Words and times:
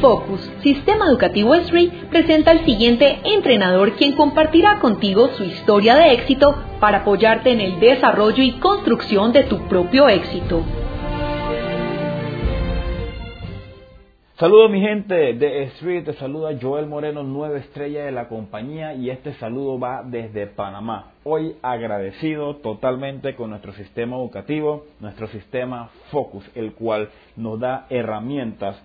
Focus, 0.00 0.40
Sistema 0.62 1.06
Educativo 1.06 1.54
SRI, 1.54 1.88
presenta 2.10 2.52
al 2.52 2.64
siguiente 2.64 3.18
entrenador 3.24 3.92
quien 3.96 4.14
compartirá 4.14 4.78
contigo 4.80 5.28
su 5.36 5.44
historia 5.44 5.96
de 5.96 6.12
éxito 6.12 6.54
para 6.80 6.98
apoyarte 6.98 7.50
en 7.50 7.60
el 7.60 7.80
desarrollo 7.80 8.42
y 8.42 8.52
construcción 8.52 9.32
de 9.32 9.44
tu 9.44 9.58
propio 9.68 10.08
éxito. 10.08 10.62
Saludos 14.38 14.70
mi 14.70 14.80
gente 14.80 15.34
de 15.34 15.64
Street, 15.64 16.04
te 16.04 16.12
saluda 16.12 16.56
Joel 16.62 16.86
Moreno, 16.86 17.24
nueva 17.24 17.58
estrella 17.58 18.04
de 18.04 18.12
la 18.12 18.28
compañía 18.28 18.94
y 18.94 19.10
este 19.10 19.32
saludo 19.34 19.80
va 19.80 20.04
desde 20.04 20.46
Panamá. 20.46 21.10
Hoy 21.24 21.56
agradecido 21.60 22.54
totalmente 22.54 23.34
con 23.34 23.50
nuestro 23.50 23.72
sistema 23.72 24.16
educativo, 24.16 24.84
nuestro 25.00 25.26
sistema 25.26 25.90
Focus, 26.12 26.48
el 26.54 26.74
cual 26.74 27.08
nos 27.34 27.58
da 27.58 27.86
herramientas 27.90 28.80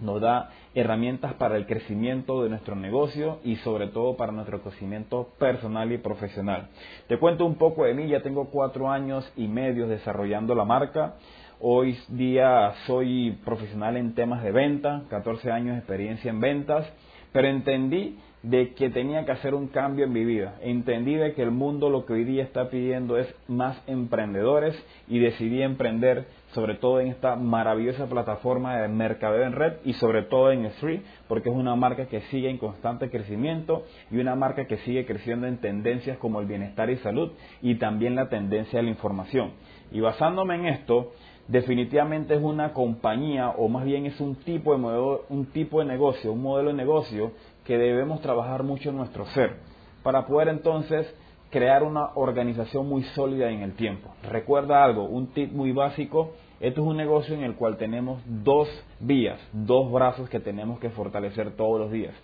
nos 0.00 0.20
da 0.20 0.50
herramientas 0.74 1.34
para 1.34 1.56
el 1.56 1.66
crecimiento 1.66 2.42
de 2.42 2.50
nuestro 2.50 2.76
negocio 2.76 3.38
y 3.44 3.56
sobre 3.56 3.88
todo 3.88 4.16
para 4.16 4.32
nuestro 4.32 4.60
crecimiento 4.60 5.28
personal 5.38 5.90
y 5.92 5.98
profesional. 5.98 6.68
Te 7.08 7.18
cuento 7.18 7.46
un 7.46 7.56
poco 7.56 7.84
de 7.84 7.94
mí, 7.94 8.08
ya 8.08 8.22
tengo 8.22 8.50
cuatro 8.50 8.90
años 8.90 9.30
y 9.36 9.48
medio 9.48 9.86
desarrollando 9.86 10.54
la 10.54 10.64
marca. 10.64 11.14
Hoy 11.60 11.98
día 12.08 12.74
soy 12.86 13.38
profesional 13.44 13.96
en 13.96 14.14
temas 14.14 14.42
de 14.42 14.52
venta, 14.52 15.04
14 15.08 15.50
años 15.50 15.74
de 15.74 15.78
experiencia 15.78 16.30
en 16.30 16.40
ventas, 16.40 16.86
pero 17.32 17.48
entendí 17.48 18.18
de 18.42 18.74
que 18.74 18.90
tenía 18.90 19.24
que 19.24 19.32
hacer 19.32 19.54
un 19.54 19.68
cambio 19.68 20.04
en 20.04 20.12
mi 20.12 20.24
vida. 20.24 20.56
Entendí 20.60 21.14
de 21.14 21.32
que 21.34 21.42
el 21.42 21.50
mundo 21.50 21.90
lo 21.90 22.06
que 22.06 22.12
hoy 22.12 22.24
día 22.24 22.44
está 22.44 22.68
pidiendo 22.70 23.18
es 23.18 23.34
más 23.48 23.76
emprendedores 23.86 24.76
y 25.08 25.18
decidí 25.18 25.62
emprender 25.62 26.26
sobre 26.56 26.76
todo 26.76 27.00
en 27.00 27.08
esta 27.08 27.36
maravillosa 27.36 28.06
plataforma 28.06 28.78
de 28.78 28.88
mercadeo 28.88 29.44
en 29.44 29.52
red 29.52 29.74
y 29.84 29.92
sobre 29.92 30.22
todo 30.22 30.50
en 30.50 30.64
Street, 30.64 31.02
porque 31.28 31.50
es 31.50 31.54
una 31.54 31.76
marca 31.76 32.06
que 32.06 32.22
sigue 32.22 32.48
en 32.48 32.56
constante 32.56 33.10
crecimiento 33.10 33.84
y 34.10 34.16
una 34.16 34.34
marca 34.34 34.64
que 34.64 34.78
sigue 34.78 35.04
creciendo 35.04 35.46
en 35.46 35.58
tendencias 35.58 36.16
como 36.16 36.40
el 36.40 36.46
bienestar 36.46 36.88
y 36.88 36.96
salud 36.96 37.32
y 37.60 37.74
también 37.74 38.14
la 38.14 38.30
tendencia 38.30 38.78
de 38.78 38.84
la 38.84 38.90
información. 38.90 39.52
Y 39.92 40.00
basándome 40.00 40.54
en 40.54 40.66
esto, 40.68 41.12
definitivamente 41.46 42.34
es 42.34 42.42
una 42.42 42.72
compañía 42.72 43.50
o 43.50 43.68
más 43.68 43.84
bien 43.84 44.06
es 44.06 44.18
un 44.18 44.36
tipo 44.36 44.72
de 44.72 44.78
modelo, 44.78 45.26
un 45.28 45.52
tipo 45.52 45.80
de 45.80 45.84
negocio, 45.84 46.32
un 46.32 46.40
modelo 46.40 46.70
de 46.70 46.76
negocio 46.76 47.32
que 47.66 47.76
debemos 47.76 48.22
trabajar 48.22 48.62
mucho 48.62 48.88
en 48.88 48.96
nuestro 48.96 49.26
ser 49.26 49.56
para 50.02 50.24
poder 50.24 50.48
entonces 50.48 51.06
crear 51.50 51.82
una 51.82 52.10
organización 52.14 52.88
muy 52.88 53.02
sólida 53.14 53.50
en 53.50 53.62
el 53.62 53.74
tiempo. 53.74 54.10
Recuerda 54.22 54.82
algo, 54.82 55.04
un 55.04 55.28
tip 55.28 55.52
muy 55.52 55.72
básico 55.72 56.32
esto 56.60 56.80
es 56.80 56.86
un 56.86 56.96
negocio 56.96 57.34
en 57.34 57.42
el 57.42 57.54
cual 57.54 57.76
tenemos 57.76 58.22
dos 58.26 58.68
vías, 58.98 59.38
dos 59.52 59.92
brazos 59.92 60.28
que 60.30 60.40
tenemos 60.40 60.78
que 60.78 60.90
fortalecer 60.90 61.54
todos 61.56 61.78
los 61.78 61.92
días. 61.92 62.14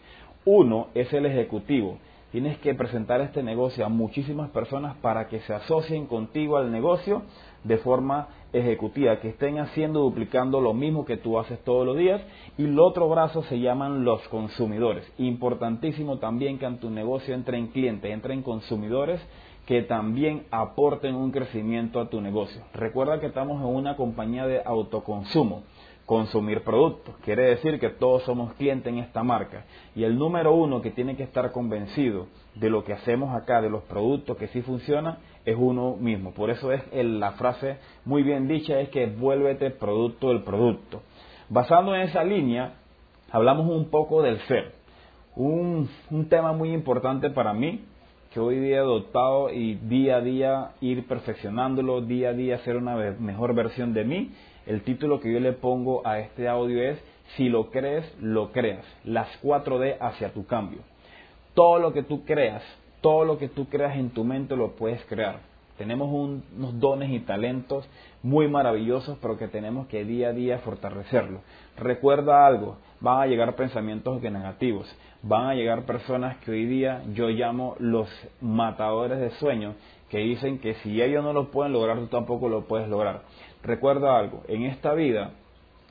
Uno 0.45 0.89
es 0.95 1.13
el 1.13 1.27
ejecutivo. 1.27 1.99
Tienes 2.31 2.57
que 2.59 2.75
presentar 2.75 3.21
este 3.21 3.43
negocio 3.43 3.85
a 3.85 3.91
muchísimas 3.91 4.49
personas 4.51 4.97
para 4.97 5.29
que 5.29 5.41
se 5.41 5.53
asocien 5.53 6.07
contigo 6.07 6.57
al 6.57 6.73
negocio 6.73 7.23
de 7.65 7.79
forma 7.79 8.29
ejecutiva, 8.53 9.19
que 9.21 9.31
estén 9.31 9.59
haciendo, 9.59 10.01
duplicando 10.01 10.61
lo 10.61 10.75
mismo 10.75 11.05
que 11.05 11.17
tú 11.17 11.39
haces 11.39 11.63
todos 11.65 11.87
los 11.87 11.97
días. 11.97 12.21
Y 12.59 12.65
el 12.65 12.79
otro 12.79 13.09
brazo 13.09 13.43
se 13.45 13.61
llaman 13.61 14.05
los 14.05 14.21
consumidores. 14.29 15.11
Importantísimo 15.19 16.19
también 16.19 16.59
que 16.59 16.67
en 16.67 16.79
tu 16.79 16.91
negocio 16.91 17.35
entren 17.35 17.69
clientes, 17.69 18.11
entren 18.11 18.43
consumidores 18.43 19.21
que 19.67 19.83
también 19.83 20.45
aporten 20.51 21.15
un 21.15 21.31
crecimiento 21.31 22.01
a 22.01 22.09
tu 22.09 22.21
negocio. 22.21 22.63
Recuerda 22.75 23.21
que 23.21 23.27
estamos 23.27 23.61
en 23.61 23.69
una 23.69 23.97
compañía 23.97 24.47
de 24.47 24.61
autoconsumo, 24.65 25.63
consumir 26.07 26.63
productos. 26.63 27.15
Quiere 27.25 27.45
decir 27.45 27.79
que 27.79 27.89
todos 27.89 28.23
somos 28.25 28.55
clientes 28.55 28.93
en 28.93 28.99
esta 28.99 29.23
marca. 29.23 29.65
Y 29.95 30.05
el 30.05 30.19
número 30.19 30.55
uno 30.55 30.83
que 30.83 30.91
tiene 30.91 31.17
que 31.17 31.23
estar 31.23 31.53
convencido 31.53 32.27
de 32.55 32.71
lo 32.71 32.85
que 32.85 32.93
hacemos 32.93 33.35
acá, 33.35 33.61
de 33.61 33.71
los 33.71 33.83
productos 33.85 34.37
que 34.37 34.49
sí 34.49 34.63
funcionan, 34.63 35.19
es 35.45 35.57
uno 35.59 35.97
mismo. 35.97 36.33
Por 36.33 36.51
eso 36.51 36.73
es 36.73 36.83
la 36.93 37.33
frase 37.33 37.79
muy 38.05 38.23
bien 38.23 38.49
dicha, 38.49 38.81
es 38.81 38.89
que 38.91 39.07
vuélvete 39.07 39.71
producto 39.71 40.29
del 40.29 40.43
producto. 40.43 41.03
Basando 41.49 41.95
en 41.95 42.03
esa 42.03 42.25
línea, 42.25 42.75
hablamos 43.31 43.69
un 43.69 43.91
poco 43.91 44.23
del 44.23 44.41
ser. 44.43 44.75
Un, 45.35 45.89
un 46.11 46.29
tema 46.29 46.53
muy 46.53 46.73
importante 46.73 47.31
para 47.31 47.55
mí 47.55 47.85
que 48.33 48.41
hoy 48.41 48.59
día 48.59 48.77
he 48.77 48.79
adoptado 48.79 49.51
y 49.51 49.75
día 49.75 50.17
a 50.17 50.21
día 50.23 50.71
ir 50.81 51.07
perfeccionándolo, 51.07 52.01
día 52.01 52.31
a 52.31 52.33
día 52.33 52.59
ser 52.59 52.77
una 52.77 52.97
mejor 53.19 53.55
versión 53.55 53.93
de 53.93 54.05
mí. 54.05 54.31
El 54.67 54.83
título 54.83 55.21
que 55.21 55.33
yo 55.33 55.41
le 55.41 55.53
pongo 55.53 56.07
a 56.07 56.21
este 56.21 56.49
audio 56.49 56.83
es 56.83 56.99
Si 57.37 57.49
lo 57.49 57.71
crees, 57.71 58.05
lo 58.21 58.53
creas. 58.53 58.85
Las 59.05 59.29
4D 59.43 59.97
hacia 60.01 60.33
tu 60.33 60.47
cambio. 60.47 60.81
Todo 61.55 61.79
lo 61.79 61.93
que 61.93 62.03
tú 62.03 62.25
creas, 62.25 62.63
todo 63.01 63.25
lo 63.25 63.39
que 63.39 63.49
tú 63.49 63.69
creas 63.69 63.97
en 63.97 64.11
tu 64.11 64.25
mente 64.25 64.57
lo 64.57 64.73
puedes 64.73 65.05
crear. 65.07 65.41
Tenemos 65.77 66.11
unos 66.13 66.79
dones 66.79 67.11
y 67.11 67.19
talentos 67.21 67.89
muy 68.23 68.47
maravillosos, 68.47 69.19
pero 69.21 69.37
que 69.37 69.49
tenemos 69.49 69.89
que 69.89 70.05
día 70.05 70.29
a 70.29 70.33
día 70.33 70.59
fortalecerlo. 70.59 71.41
Recuerda 71.77 72.47
algo, 72.47 72.77
van 73.01 73.23
a 73.23 73.27
llegar 73.27 73.57
pensamientos 73.57 74.23
negativos, 74.23 74.87
van 75.23 75.47
a 75.47 75.55
llegar 75.55 75.85
personas 75.85 76.37
que 76.39 76.53
hoy 76.53 76.67
día 76.67 77.03
yo 77.15 77.29
llamo 77.29 77.75
los 77.81 78.09
matadores 78.41 79.19
de 79.19 79.31
sueños, 79.33 79.75
que 80.09 80.19
dicen 80.19 80.59
que 80.59 80.75
si 80.77 81.03
ellos 81.03 81.25
no 81.25 81.33
lo 81.33 81.51
pueden 81.51 81.73
lograr, 81.73 81.99
tú 81.99 82.07
tampoco 82.07 82.49
lo 82.49 82.67
puedes 82.67 82.89
lograr. 82.89 83.23
Recuerda 83.63 84.19
algo, 84.19 84.43
en 84.49 84.65
esta 84.65 84.93
vida, 84.95 85.33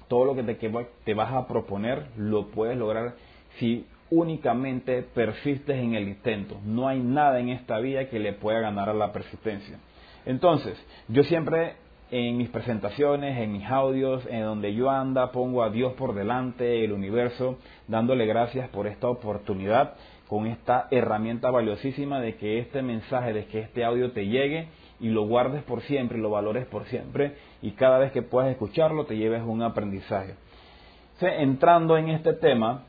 todo 0.08 0.26
lo 0.26 0.36
que 0.36 0.44
te, 0.44 0.56
te 1.06 1.14
vas 1.14 1.34
a 1.34 1.48
proponer 1.48 2.08
lo 2.18 2.48
puedes 2.48 2.78
lograr 2.78 3.16
si 3.60 3.86
únicamente 4.10 5.04
persistes 5.04 5.78
en 5.78 5.96
el 5.96 6.10
intento. 6.10 6.60
No 6.66 6.88
hay 6.88 7.00
nada 7.00 7.40
en 7.40 7.50
esta 7.50 7.80
vida 7.80 8.10
que 8.10 8.20
le 8.20 8.34
pueda 8.34 8.60
ganar 8.60 8.90
a 8.90 8.94
la 8.94 9.14
persistencia. 9.14 9.80
Entonces, 10.26 10.78
yo 11.08 11.24
siempre 11.24 11.76
en 12.12 12.36
mis 12.36 12.50
presentaciones, 12.50 13.38
en 13.38 13.54
mis 13.54 13.66
audios, 13.66 14.26
en 14.30 14.42
donde 14.42 14.74
yo 14.74 14.90
anda, 14.90 15.32
pongo 15.32 15.64
a 15.64 15.70
Dios 15.70 15.94
por 15.94 16.14
delante, 16.14 16.84
el 16.84 16.92
universo, 16.92 17.58
dándole 17.88 18.26
gracias 18.26 18.68
por 18.70 18.86
esta 18.86 19.08
oportunidad, 19.08 19.94
con 20.28 20.46
esta 20.46 20.88
herramienta 20.92 21.50
valiosísima 21.52 22.20
de 22.20 22.36
que 22.36 22.60
este 22.60 22.82
mensaje, 22.82 23.32
de 23.32 23.46
que 23.46 23.60
este 23.60 23.86
audio 23.86 24.12
te 24.12 24.28
llegue 24.28 24.68
y 25.00 25.08
lo 25.08 25.26
guardes 25.26 25.64
por 25.64 25.82
siempre 25.84 26.18
y 26.18 26.22
lo 26.22 26.30
valores 26.30 26.66
por 26.66 26.86
siempre 26.86 27.36
y 27.62 27.72
cada 27.72 28.00
vez 28.00 28.12
que 28.12 28.22
puedas 28.22 28.52
escucharlo 28.52 29.06
te 29.06 29.18
lleves 29.18 29.44
un 29.46 29.62
aprendizaje. 29.62 30.36
entrando 31.22 31.98
en 31.98 32.10
este 32.10 32.34
tema, 32.34 32.84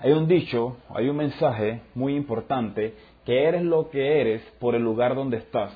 hay 0.00 0.12
un 0.12 0.26
dicho, 0.26 0.76
hay 0.94 1.08
un 1.08 1.16
mensaje 1.16 1.80
muy 1.94 2.16
importante, 2.16 2.94
que 3.24 3.44
eres 3.44 3.62
lo 3.62 3.90
que 3.90 4.20
eres 4.20 4.42
por 4.58 4.74
el 4.74 4.82
lugar 4.82 5.14
donde 5.14 5.38
estás 5.38 5.72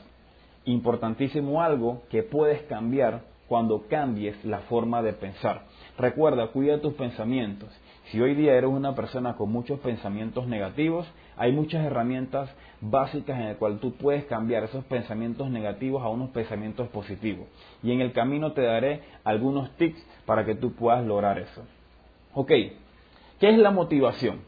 importantísimo 0.64 1.62
algo 1.62 2.02
que 2.10 2.22
puedes 2.22 2.62
cambiar 2.62 3.22
cuando 3.46 3.86
cambies 3.88 4.44
la 4.44 4.58
forma 4.60 5.02
de 5.02 5.14
pensar. 5.14 5.62
Recuerda, 5.98 6.46
cuida 6.48 6.80
tus 6.80 6.94
pensamientos. 6.94 7.68
Si 8.06 8.20
hoy 8.20 8.34
día 8.36 8.54
eres 8.54 8.70
una 8.70 8.94
persona 8.94 9.34
con 9.34 9.50
muchos 9.50 9.80
pensamientos 9.80 10.46
negativos, 10.46 11.06
hay 11.36 11.50
muchas 11.52 11.84
herramientas 11.84 12.48
básicas 12.80 13.38
en 13.38 13.48
las 13.48 13.56
cuales 13.56 13.80
tú 13.80 13.94
puedes 13.94 14.24
cambiar 14.26 14.62
esos 14.62 14.84
pensamientos 14.84 15.50
negativos 15.50 16.02
a 16.02 16.08
unos 16.08 16.30
pensamientos 16.30 16.88
positivos. 16.88 17.48
Y 17.82 17.90
en 17.90 18.00
el 18.00 18.12
camino 18.12 18.52
te 18.52 18.62
daré 18.62 19.02
algunos 19.24 19.70
tips 19.76 20.00
para 20.24 20.44
que 20.44 20.54
tú 20.54 20.72
puedas 20.72 21.04
lograr 21.04 21.38
eso. 21.38 21.64
Ok, 22.32 22.48
¿qué 22.48 23.50
es 23.50 23.58
la 23.58 23.72
motivación? 23.72 24.42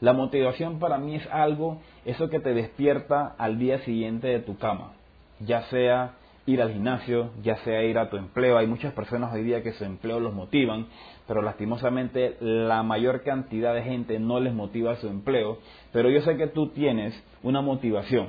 La 0.00 0.12
motivación 0.12 0.80
para 0.80 0.98
mí 0.98 1.14
es 1.14 1.26
algo, 1.30 1.80
eso 2.04 2.28
que 2.28 2.40
te 2.40 2.52
despierta 2.52 3.34
al 3.38 3.58
día 3.58 3.78
siguiente 3.78 4.26
de 4.26 4.40
tu 4.40 4.58
cama 4.58 4.96
ya 5.40 5.62
sea 5.64 6.14
ir 6.46 6.62
al 6.62 6.72
gimnasio, 6.72 7.30
ya 7.42 7.56
sea 7.58 7.82
ir 7.82 7.98
a 7.98 8.08
tu 8.08 8.16
empleo. 8.16 8.56
Hay 8.56 8.66
muchas 8.66 8.92
personas 8.92 9.32
hoy 9.34 9.42
día 9.42 9.62
que 9.62 9.72
su 9.72 9.84
empleo 9.84 10.20
los 10.20 10.32
motivan, 10.32 10.86
pero 11.26 11.42
lastimosamente 11.42 12.36
la 12.40 12.82
mayor 12.84 13.22
cantidad 13.22 13.74
de 13.74 13.82
gente 13.82 14.18
no 14.20 14.38
les 14.38 14.54
motiva 14.54 14.94
su 14.96 15.08
empleo. 15.08 15.58
Pero 15.92 16.08
yo 16.08 16.20
sé 16.22 16.36
que 16.36 16.46
tú 16.46 16.68
tienes 16.68 17.14
una 17.42 17.60
motivación. 17.60 18.28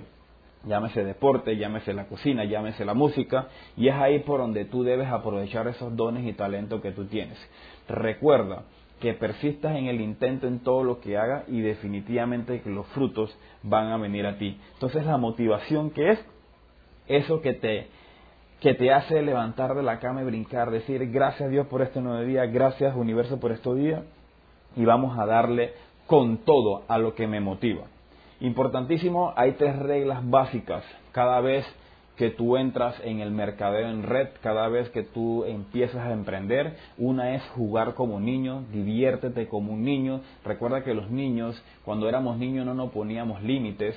llámese 0.65 1.03
deporte, 1.03 1.55
llámese 1.55 1.93
la 1.93 2.07
cocina, 2.07 2.43
llámese 2.43 2.83
la 2.83 2.93
música, 2.93 3.47
y 3.77 3.87
es 3.87 3.95
ahí 3.95 4.19
por 4.19 4.39
donde 4.39 4.65
tú 4.65 4.83
debes 4.83 5.07
aprovechar 5.07 5.67
esos 5.67 5.95
dones 5.95 6.25
y 6.25 6.33
talentos 6.33 6.81
que 6.81 6.91
tú 6.91 7.05
tienes. 7.05 7.37
Recuerda 7.87 8.63
que 8.99 9.13
persistas 9.13 9.75
en 9.75 9.85
el 9.85 10.01
intento 10.01 10.47
en 10.47 10.59
todo 10.59 10.83
lo 10.83 10.99
que 10.99 11.17
hagas 11.17 11.47
y 11.47 11.61
definitivamente 11.61 12.61
que 12.61 12.69
los 12.69 12.87
frutos 12.87 13.37
van 13.63 13.91
a 13.91 13.97
venir 13.97 14.25
a 14.25 14.37
ti. 14.37 14.59
Entonces 14.73 15.05
la 15.05 15.17
motivación 15.17 15.91
que 15.91 16.11
es 16.11 16.25
eso 17.07 17.41
que 17.41 17.53
te 17.53 17.87
que 18.59 18.73
te 18.73 18.91
hace 18.91 19.21
levantar 19.21 19.75
de 19.75 19.83
la 19.83 19.99
cama 19.99 20.21
y 20.21 20.25
brincar, 20.25 20.71
decir 20.71 21.11
gracias 21.11 21.49
Dios 21.49 21.67
por 21.67 21.81
este 21.81 22.01
nuevo 22.01 22.23
día, 22.23 22.45
gracias 22.45 22.95
universo 22.95 23.39
por 23.39 23.51
este 23.51 23.73
día 23.75 24.03
y 24.75 24.85
vamos 24.85 25.17
a 25.17 25.25
darle 25.25 25.73
con 26.07 26.39
todo 26.39 26.83
a 26.87 26.97
lo 26.97 27.13
que 27.13 27.27
me 27.27 27.39
motiva. 27.39 27.83
Importantísimo, 28.39 29.33
hay 29.35 29.53
tres 29.53 29.77
reglas 29.77 30.27
básicas 30.27 30.83
cada 31.11 31.41
vez 31.41 31.65
que 32.17 32.31
tú 32.31 32.57
entras 32.57 32.99
en 33.03 33.19
el 33.19 33.31
mercadeo 33.31 33.89
en 33.89 34.03
red, 34.03 34.29
cada 34.41 34.67
vez 34.69 34.89
que 34.89 35.03
tú 35.03 35.45
empiezas 35.45 36.07
a 36.07 36.11
emprender. 36.11 36.75
Una 36.97 37.35
es 37.35 37.43
jugar 37.49 37.93
como 37.93 38.19
niño, 38.19 38.63
diviértete 38.73 39.47
como 39.47 39.73
un 39.73 39.83
niño. 39.83 40.21
Recuerda 40.43 40.83
que 40.83 40.95
los 40.95 41.11
niños, 41.11 41.61
cuando 41.85 42.09
éramos 42.09 42.37
niños 42.37 42.65
no 42.65 42.73
nos 42.73 42.91
poníamos 42.91 43.43
límites. 43.43 43.95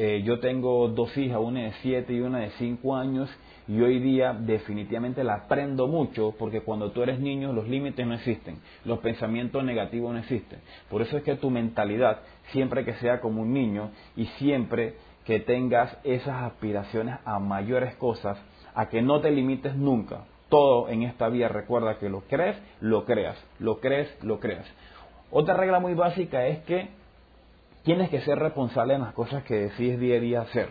Eh, 0.00 0.22
yo 0.22 0.38
tengo 0.38 0.86
dos 0.86 1.16
hijas, 1.16 1.40
una 1.40 1.64
de 1.64 1.72
siete 1.82 2.12
y 2.12 2.20
una 2.20 2.38
de 2.38 2.50
cinco 2.50 2.94
años, 2.94 3.28
y 3.66 3.80
hoy 3.80 3.98
día 3.98 4.32
definitivamente 4.32 5.24
la 5.24 5.34
aprendo 5.34 5.88
mucho 5.88 6.36
porque 6.38 6.60
cuando 6.60 6.92
tú 6.92 7.02
eres 7.02 7.18
niño 7.18 7.52
los 7.52 7.66
límites 7.66 8.06
no 8.06 8.14
existen, 8.14 8.60
los 8.84 9.00
pensamientos 9.00 9.64
negativos 9.64 10.12
no 10.12 10.20
existen. 10.20 10.60
Por 10.88 11.02
eso 11.02 11.16
es 11.16 11.24
que 11.24 11.34
tu 11.34 11.50
mentalidad, 11.50 12.20
siempre 12.52 12.84
que 12.84 12.94
sea 12.94 13.20
como 13.20 13.42
un 13.42 13.52
niño 13.52 13.90
y 14.14 14.26
siempre 14.38 14.94
que 15.24 15.40
tengas 15.40 15.98
esas 16.04 16.44
aspiraciones 16.44 17.16
a 17.24 17.40
mayores 17.40 17.96
cosas, 17.96 18.38
a 18.76 18.88
que 18.88 19.02
no 19.02 19.20
te 19.20 19.32
limites 19.32 19.74
nunca. 19.74 20.26
Todo 20.48 20.90
en 20.90 21.02
esta 21.02 21.28
vida 21.28 21.48
recuerda 21.48 21.98
que 21.98 22.08
lo 22.08 22.20
crees, 22.20 22.56
lo 22.80 23.04
creas, 23.04 23.36
lo 23.58 23.80
crees, 23.80 24.08
lo 24.22 24.38
creas. 24.38 24.66
Otra 25.32 25.54
regla 25.54 25.80
muy 25.80 25.94
básica 25.94 26.46
es 26.46 26.60
que 26.60 26.88
tienes 27.88 28.10
que 28.10 28.20
ser 28.20 28.38
responsable 28.38 28.92
en 28.92 29.00
las 29.00 29.14
cosas 29.14 29.44
que 29.44 29.54
decides 29.54 29.98
día 29.98 30.16
a 30.16 30.20
día 30.20 30.40
hacer, 30.42 30.68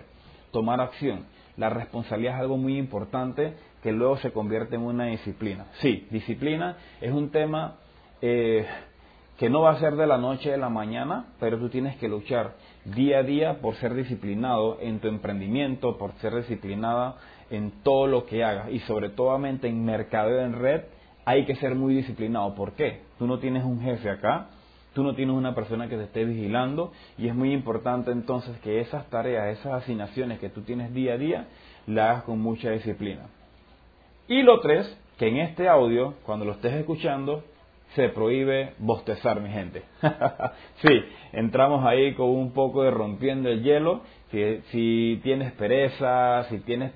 tomar 0.52 0.80
acción. 0.80 1.26
La 1.56 1.68
responsabilidad 1.68 2.36
es 2.36 2.42
algo 2.42 2.58
muy 2.58 2.78
importante 2.78 3.56
que 3.82 3.92
luego 3.92 4.18
se 4.18 4.32
convierte 4.32 4.76
en 4.76 4.84
una 4.84 5.06
disciplina. 5.06 5.66
Sí, 5.82 6.08
disciplina 6.12 6.78
es 7.02 7.12
un 7.12 7.32
tema 7.32 7.78
eh, 8.22 8.68
que 9.40 9.50
no 9.50 9.62
va 9.62 9.72
a 9.72 9.80
ser 9.80 9.96
de 9.96 10.06
la 10.06 10.20
noche 10.20 10.54
a 10.54 10.58
la 10.58 10.70
mañana, 10.70 11.26
pero 11.40 11.58
tú 11.58 11.70
tienes 11.70 11.98
que 11.98 12.08
luchar 12.08 12.54
día 12.86 13.18
a 13.18 13.24
día 13.24 13.62
por 13.62 13.74
ser 13.78 13.96
disciplinado 13.96 14.78
en 14.80 15.00
tu 15.00 15.08
emprendimiento, 15.08 15.98
por 15.98 16.14
ser 16.20 16.36
disciplinada 16.36 17.16
en 17.50 17.82
todo 17.82 18.06
lo 18.06 18.28
que 18.28 18.44
hagas 18.44 18.70
y 18.70 18.78
sobre 18.82 19.10
todo 19.10 19.44
en 19.44 19.86
mercadeo 19.86 20.42
en 20.42 20.54
red 20.54 20.82
hay 21.26 21.46
que 21.46 21.56
ser 21.56 21.74
muy 21.74 21.96
disciplinado. 21.96 22.54
¿Por 22.54 22.74
qué? 22.74 23.02
Tú 23.18 23.26
no 23.26 23.40
tienes 23.40 23.64
un 23.64 23.82
jefe 23.82 24.08
acá, 24.08 24.50
tú 24.98 25.04
no 25.04 25.14
tienes 25.14 25.36
una 25.36 25.54
persona 25.54 25.88
que 25.88 25.96
te 25.96 26.06
esté 26.06 26.26
vigilando 26.26 26.92
y 27.20 27.28
es 27.28 27.36
muy 27.36 27.54
importante 27.54 28.10
entonces 28.10 28.58
que 28.62 28.80
esas 28.80 29.08
tareas, 29.12 29.60
esas 29.60 29.84
asignaciones 29.84 30.40
que 30.40 30.50
tú 30.50 30.62
tienes 30.62 30.92
día 30.92 31.14
a 31.14 31.18
día, 31.20 31.48
las 31.86 32.10
hagas 32.10 32.24
con 32.24 32.42
mucha 32.42 32.72
disciplina. 32.72 33.28
Y 34.28 34.42
lo 34.42 34.60
tres, 34.60 34.92
que 35.20 35.28
en 35.28 35.38
este 35.38 35.70
audio, 35.70 36.16
cuando 36.26 36.46
lo 36.46 36.54
estés 36.54 36.74
escuchando, 36.74 37.44
se 37.94 38.10
prohíbe 38.10 38.74
bostezar, 38.80 39.40
mi 39.40 39.52
gente. 39.52 39.84
sí, 40.82 41.00
entramos 41.32 41.86
ahí 41.86 42.16
con 42.16 42.30
un 42.32 42.52
poco 42.52 42.82
de 42.82 42.90
rompiendo 42.90 43.50
el 43.50 43.62
hielo. 43.62 44.02
Si, 44.32 44.62
si 44.72 45.20
tienes 45.22 45.52
pereza, 45.52 46.44
si 46.50 46.58
tienes 46.62 46.92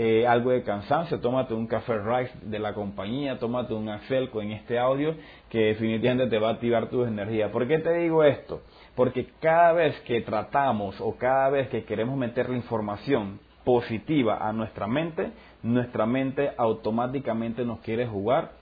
eh, 0.00 0.28
algo 0.28 0.50
de 0.52 0.62
cansancio, 0.62 1.18
tómate 1.20 1.54
un 1.54 1.66
café 1.66 1.98
rice 1.98 2.32
de 2.42 2.60
la 2.60 2.72
compañía, 2.72 3.40
tómate 3.40 3.74
un 3.74 3.88
Axelco 3.88 4.40
en 4.40 4.52
este 4.52 4.78
audio 4.78 5.16
que 5.50 5.58
definitivamente 5.58 6.28
te 6.28 6.38
va 6.38 6.50
a 6.50 6.52
activar 6.52 6.88
tus 6.88 7.08
energías. 7.08 7.50
¿Por 7.50 7.66
qué 7.66 7.80
te 7.80 7.92
digo 7.94 8.22
esto? 8.22 8.62
Porque 8.94 9.26
cada 9.40 9.72
vez 9.72 10.00
que 10.02 10.20
tratamos 10.20 11.00
o 11.00 11.16
cada 11.16 11.50
vez 11.50 11.68
que 11.68 11.84
queremos 11.84 12.16
meter 12.16 12.48
la 12.48 12.56
información 12.56 13.40
positiva 13.64 14.38
a 14.40 14.52
nuestra 14.52 14.86
mente, 14.86 15.32
nuestra 15.64 16.06
mente 16.06 16.52
automáticamente 16.56 17.64
nos 17.64 17.80
quiere 17.80 18.06
jugar 18.06 18.52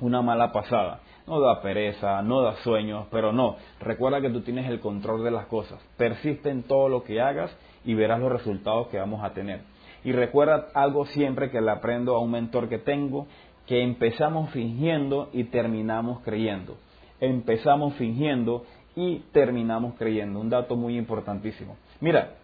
una 0.00 0.22
mala 0.22 0.50
pasada 0.50 1.00
no 1.30 1.38
da 1.38 1.62
pereza, 1.62 2.22
no 2.22 2.42
da 2.42 2.56
sueños, 2.56 3.06
pero 3.10 3.32
no, 3.32 3.56
recuerda 3.80 4.20
que 4.20 4.30
tú 4.30 4.40
tienes 4.40 4.68
el 4.68 4.80
control 4.80 5.22
de 5.22 5.30
las 5.30 5.46
cosas, 5.46 5.80
persiste 5.96 6.50
en 6.50 6.64
todo 6.64 6.88
lo 6.88 7.04
que 7.04 7.20
hagas 7.20 7.56
y 7.84 7.94
verás 7.94 8.18
los 8.18 8.32
resultados 8.32 8.88
que 8.88 8.98
vamos 8.98 9.22
a 9.22 9.32
tener. 9.32 9.60
Y 10.04 10.12
recuerda 10.12 10.68
algo 10.74 11.06
siempre 11.06 11.50
que 11.50 11.60
le 11.60 11.70
aprendo 11.70 12.16
a 12.16 12.20
un 12.20 12.30
mentor 12.30 12.68
que 12.68 12.78
tengo, 12.78 13.26
que 13.66 13.82
empezamos 13.82 14.50
fingiendo 14.50 15.28
y 15.32 15.44
terminamos 15.44 16.20
creyendo. 16.20 16.76
Empezamos 17.20 17.94
fingiendo 17.94 18.64
y 18.96 19.20
terminamos 19.32 19.94
creyendo. 19.94 20.40
Un 20.40 20.50
dato 20.50 20.76
muy 20.76 20.96
importantísimo. 20.96 21.76
Mira, 22.00 22.34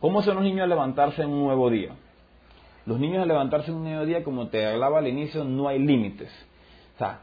¿cómo 0.00 0.22
son 0.22 0.36
los 0.36 0.44
niños 0.44 0.64
a 0.64 0.66
levantarse 0.66 1.22
en 1.22 1.28
un 1.28 1.44
nuevo 1.44 1.70
día? 1.70 1.90
Los 2.86 2.98
niños 2.98 3.22
a 3.22 3.26
levantarse 3.26 3.70
en 3.70 3.76
un 3.76 3.84
nuevo 3.84 4.06
día, 4.06 4.24
como 4.24 4.48
te 4.48 4.64
hablaba 4.64 4.98
al 4.98 5.08
inicio, 5.08 5.44
no 5.44 5.68
hay 5.68 5.78
límites. 5.78 6.30
O 6.94 6.98
sea, 6.98 7.20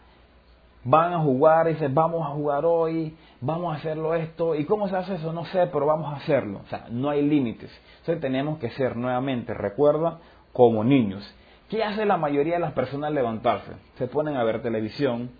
van 0.83 1.13
a 1.13 1.19
jugar 1.19 1.67
y 1.67 1.73
dicen, 1.73 1.93
vamos 1.93 2.25
a 2.25 2.31
jugar 2.31 2.65
hoy, 2.65 3.15
vamos 3.41 3.73
a 3.73 3.77
hacerlo 3.77 4.15
esto. 4.15 4.55
¿Y 4.55 4.65
cómo 4.65 4.87
se 4.87 4.95
hace 4.95 5.15
eso? 5.15 5.31
No 5.31 5.45
sé, 5.45 5.67
pero 5.67 5.85
vamos 5.85 6.13
a 6.13 6.17
hacerlo. 6.17 6.61
O 6.63 6.69
sea, 6.69 6.87
no 6.89 7.09
hay 7.09 7.21
límites. 7.21 7.71
Entonces 7.99 8.21
tenemos 8.21 8.59
que 8.59 8.69
ser 8.71 8.95
nuevamente, 8.95 9.53
recuerda, 9.53 10.19
como 10.51 10.83
niños. 10.83 11.23
¿Qué 11.69 11.83
hace 11.83 12.05
la 12.05 12.17
mayoría 12.17 12.55
de 12.55 12.59
las 12.59 12.73
personas 12.73 13.07
al 13.07 13.15
levantarse? 13.15 13.71
Se 13.97 14.07
ponen 14.07 14.35
a 14.35 14.43
ver 14.43 14.61
televisión, 14.61 15.31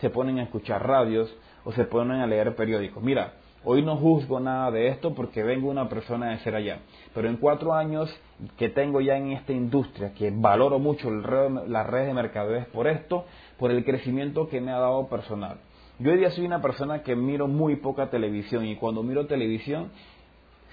se 0.00 0.10
ponen 0.10 0.38
a 0.38 0.42
escuchar 0.42 0.86
radios 0.86 1.34
o 1.64 1.72
se 1.72 1.84
ponen 1.84 2.20
a 2.20 2.26
leer 2.26 2.54
periódicos. 2.54 3.02
Mira, 3.02 3.32
Hoy 3.68 3.82
no 3.82 3.96
juzgo 3.96 4.38
nada 4.38 4.70
de 4.70 4.86
esto 4.86 5.12
porque 5.12 5.42
vengo 5.42 5.68
una 5.68 5.88
persona 5.88 6.30
de 6.30 6.38
ser 6.38 6.54
allá. 6.54 6.78
Pero 7.12 7.28
en 7.28 7.36
cuatro 7.36 7.74
años 7.74 8.08
que 8.56 8.68
tengo 8.68 9.00
ya 9.00 9.16
en 9.16 9.32
esta 9.32 9.52
industria, 9.52 10.12
que 10.14 10.30
valoro 10.30 10.78
mucho 10.78 11.10
las 11.10 11.86
redes 11.88 12.06
de 12.06 12.14
mercadeo 12.14 12.64
por 12.72 12.86
esto, 12.86 13.24
por 13.58 13.70
el 13.70 13.84
crecimiento 13.84 14.48
que 14.48 14.60
me 14.60 14.72
ha 14.72 14.78
dado 14.78 15.08
personal. 15.08 15.58
Yo 15.98 16.12
hoy 16.12 16.18
día 16.18 16.30
soy 16.30 16.44
una 16.44 16.60
persona 16.60 17.02
que 17.02 17.16
miro 17.16 17.48
muy 17.48 17.76
poca 17.76 18.10
televisión 18.10 18.66
y 18.66 18.76
cuando 18.76 19.02
miro 19.02 19.26
televisión 19.26 19.90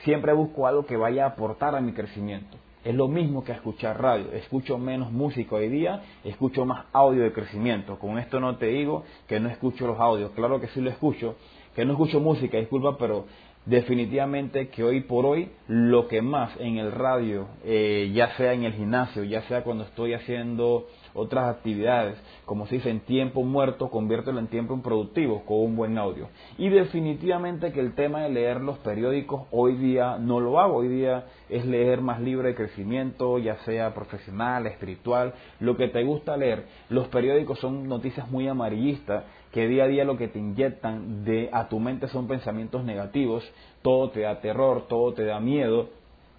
siempre 0.04 0.34
busco 0.34 0.68
algo 0.68 0.86
que 0.86 0.98
vaya 0.98 1.24
a 1.24 1.30
aportar 1.30 1.76
a 1.76 1.82
mi 1.82 1.94
crecimiento. 1.94 2.58
Es 2.84 2.94
lo 2.94 3.08
mismo 3.08 3.46
que 3.46 3.54
escuchar 3.54 4.02
radio. 4.02 4.34
Escucho 4.34 4.78
menos 4.78 5.12
música 5.12 5.56
hoy 5.56 5.70
día, 5.70 6.02
escucho 6.26 6.66
más 6.66 6.86
audio 6.92 7.24
de 7.24 7.32
crecimiento. 7.32 7.98
Con 7.98 8.20
esto 8.20 8.42
no 8.42 8.58
te 8.58 8.66
digo 8.66 9.04
que 9.26 9.40
no 9.40 9.48
escucho 9.48 9.88
los 9.88 9.98
audios. 10.00 10.32
Claro 10.32 10.60
que 10.60 10.68
sí 10.68 10.82
lo 10.82 10.90
escucho, 10.90 11.36
que 11.76 11.86
no 11.86 11.94
escucho 11.94 12.20
música, 12.20 12.58
disculpa, 12.58 12.98
pero 12.98 13.26
definitivamente 13.66 14.68
que 14.70 14.84
hoy 14.84 15.02
por 15.02 15.26
hoy 15.26 15.50
lo 15.68 16.08
que 16.08 16.22
más 16.22 16.52
en 16.60 16.78
el 16.78 16.92
radio, 16.92 17.48
eh, 17.64 18.12
ya 18.14 18.36
sea 18.36 18.54
en 18.54 18.64
el 18.64 18.74
gimnasio, 18.74 19.24
ya 19.24 19.42
sea 19.44 19.64
cuando 19.64 19.86
estoy 19.86 20.14
haciendo 20.14 20.88
otras 21.14 21.48
actividades, 21.48 22.18
como 22.46 22.66
se 22.68 22.76
dice, 22.76 22.90
en 22.90 23.00
tiempo 23.02 23.44
muerto, 23.44 23.90
conviértelo 23.90 24.40
en 24.40 24.48
tiempo 24.48 24.80
productivo 24.82 25.46
con 25.46 25.60
un 25.60 25.76
buen 25.76 25.98
audio. 25.98 26.28
Y 26.58 26.70
definitivamente 26.70 27.72
que 27.72 27.80
el 27.80 27.94
tema 27.94 28.24
de 28.24 28.30
leer 28.30 28.62
los 28.62 28.80
periódicos 28.80 29.44
hoy 29.52 29.76
día 29.76 30.18
no 30.18 30.40
lo 30.40 30.60
hago, 30.60 30.78
hoy 30.78 30.88
día 30.88 31.26
es 31.50 31.66
leer 31.66 32.02
más 32.02 32.20
libre 32.20 32.50
de 32.50 32.56
crecimiento, 32.56 33.38
ya 33.38 33.58
sea 33.60 33.94
profesional, 33.94 34.66
espiritual, 34.68 35.34
lo 35.60 35.78
que 35.78 35.88
te 35.88 36.04
gusta 36.04 36.36
leer. 36.36 36.66
Los 36.90 37.08
periódicos 37.08 37.60
son 37.60 37.88
noticias 37.88 38.30
muy 38.30 38.48
amarillistas 38.48 39.24
que 39.54 39.68
día 39.68 39.84
a 39.84 39.88
día 39.88 40.04
lo 40.04 40.18
que 40.18 40.28
te 40.28 40.40
inyectan 40.40 41.24
de 41.24 41.50
a 41.54 41.70
tu 41.70 41.80
mente 41.80 42.08
son 42.08 42.28
pensamientos 42.28 42.84
negativos, 42.84 43.44
todo 43.84 44.10
te 44.10 44.22
da 44.22 44.42
terror, 44.42 44.88
todo 44.90 45.14
te 45.14 45.24
da 45.26 45.40
miedo. 45.40 45.90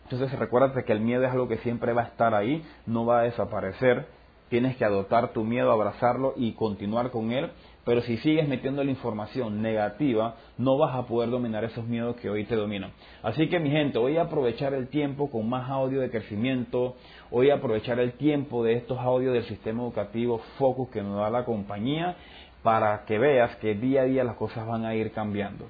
Entonces 0.03 0.37
recuérdate 0.37 0.85
que 0.85 0.93
el 0.93 1.01
miedo 1.01 1.25
es 1.25 1.31
algo 1.31 1.47
que 1.47 1.59
siempre 1.59 1.93
va 1.93 2.03
a 2.03 2.07
estar 2.07 2.35
ahí, 2.35 2.63
no 2.87 3.07
va 3.07 3.21
a 3.21 3.23
desaparecer. 3.23 4.07
Tienes 4.49 4.77
que 4.77 4.85
adoptar 4.85 5.33
tu 5.33 5.45
miedo, 5.45 5.71
abrazarlo 5.71 6.35
y 6.37 6.53
continuar 6.53 7.11
con 7.11 7.31
él. 7.31 7.51
Pero 7.85 8.01
si 8.03 8.17
sigues 8.19 8.49
metiendo 8.49 8.83
la 8.83 8.91
información 8.91 9.63
negativa, 9.63 10.37
no 10.59 10.77
vas 10.77 10.97
a 10.97 11.07
poder 11.07 11.31
dominar 11.31 11.65
esos 11.65 11.87
miedos 11.87 12.17
que 12.17 12.31
hoy 12.31 12.45
te 12.45 12.57
dominan. 12.57 12.93
Así 13.23 13.49
que 13.49 13.61
mi 13.61 13.71
gente, 13.71 13.99
voy 13.99 14.17
a 14.17 14.23
aprovechar 14.23 14.75
el 14.75 14.89
tiempo 14.89 15.31
con 15.31 15.49
más 15.49 15.71
audio 15.71 16.01
de 16.01 16.11
crecimiento, 16.11 16.97
voy 17.31 17.51
a 17.51 17.57
aprovechar 17.57 18.01
el 18.01 18.15
tiempo 18.15 18.65
de 18.65 18.75
estos 18.75 18.99
audios 18.99 19.35
del 19.35 19.45
sistema 19.45 19.83
educativo 19.83 20.41
Focus 20.59 20.89
que 20.89 21.03
nos 21.03 21.17
da 21.17 21.31
la 21.31 21.45
compañía 21.45 22.17
para 22.65 23.05
que 23.05 23.19
veas 23.19 23.55
que 23.57 23.75
día 23.75 24.01
a 24.01 24.05
día 24.07 24.25
las 24.25 24.35
cosas 24.35 24.67
van 24.67 24.85
a 24.85 24.97
ir 24.97 25.13
cambiando. 25.13 25.69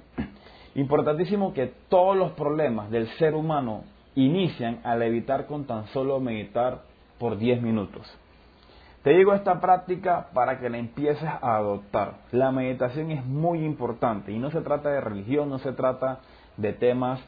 Importantísimo 0.75 1.53
que 1.53 1.71
todos 1.91 2.17
los 2.17 2.33
problemas 2.33 2.91
del 2.91 3.09
ser 3.19 3.35
humano 3.35 3.85
inician 4.15 4.81
al 4.85 5.03
evitar 5.03 5.47
con 5.47 5.67
tan 5.67 5.87
solo 5.89 6.19
meditar 6.21 6.83
por 7.19 7.37
10 7.37 7.61
minutos. 7.61 8.11
Te 9.03 9.11
digo 9.11 9.35
esta 9.35 9.61
práctica 9.61 10.29
para 10.33 10.59
que 10.59 10.71
la 10.71 10.79
empieces 10.79 11.29
a 11.29 11.57
adoptar. 11.57 12.15
La 12.33 12.51
meditación 12.51 13.11
es 13.11 13.27
muy 13.27 13.63
importante 13.63 14.33
y 14.33 14.39
no 14.39 14.51
se 14.51 14.63
trata 14.63 14.89
de 14.89 15.03
religión, 15.03 15.51
no 15.51 15.59
se 15.59 15.73
trata 15.73 16.21
de 16.57 16.73
temas 16.73 17.21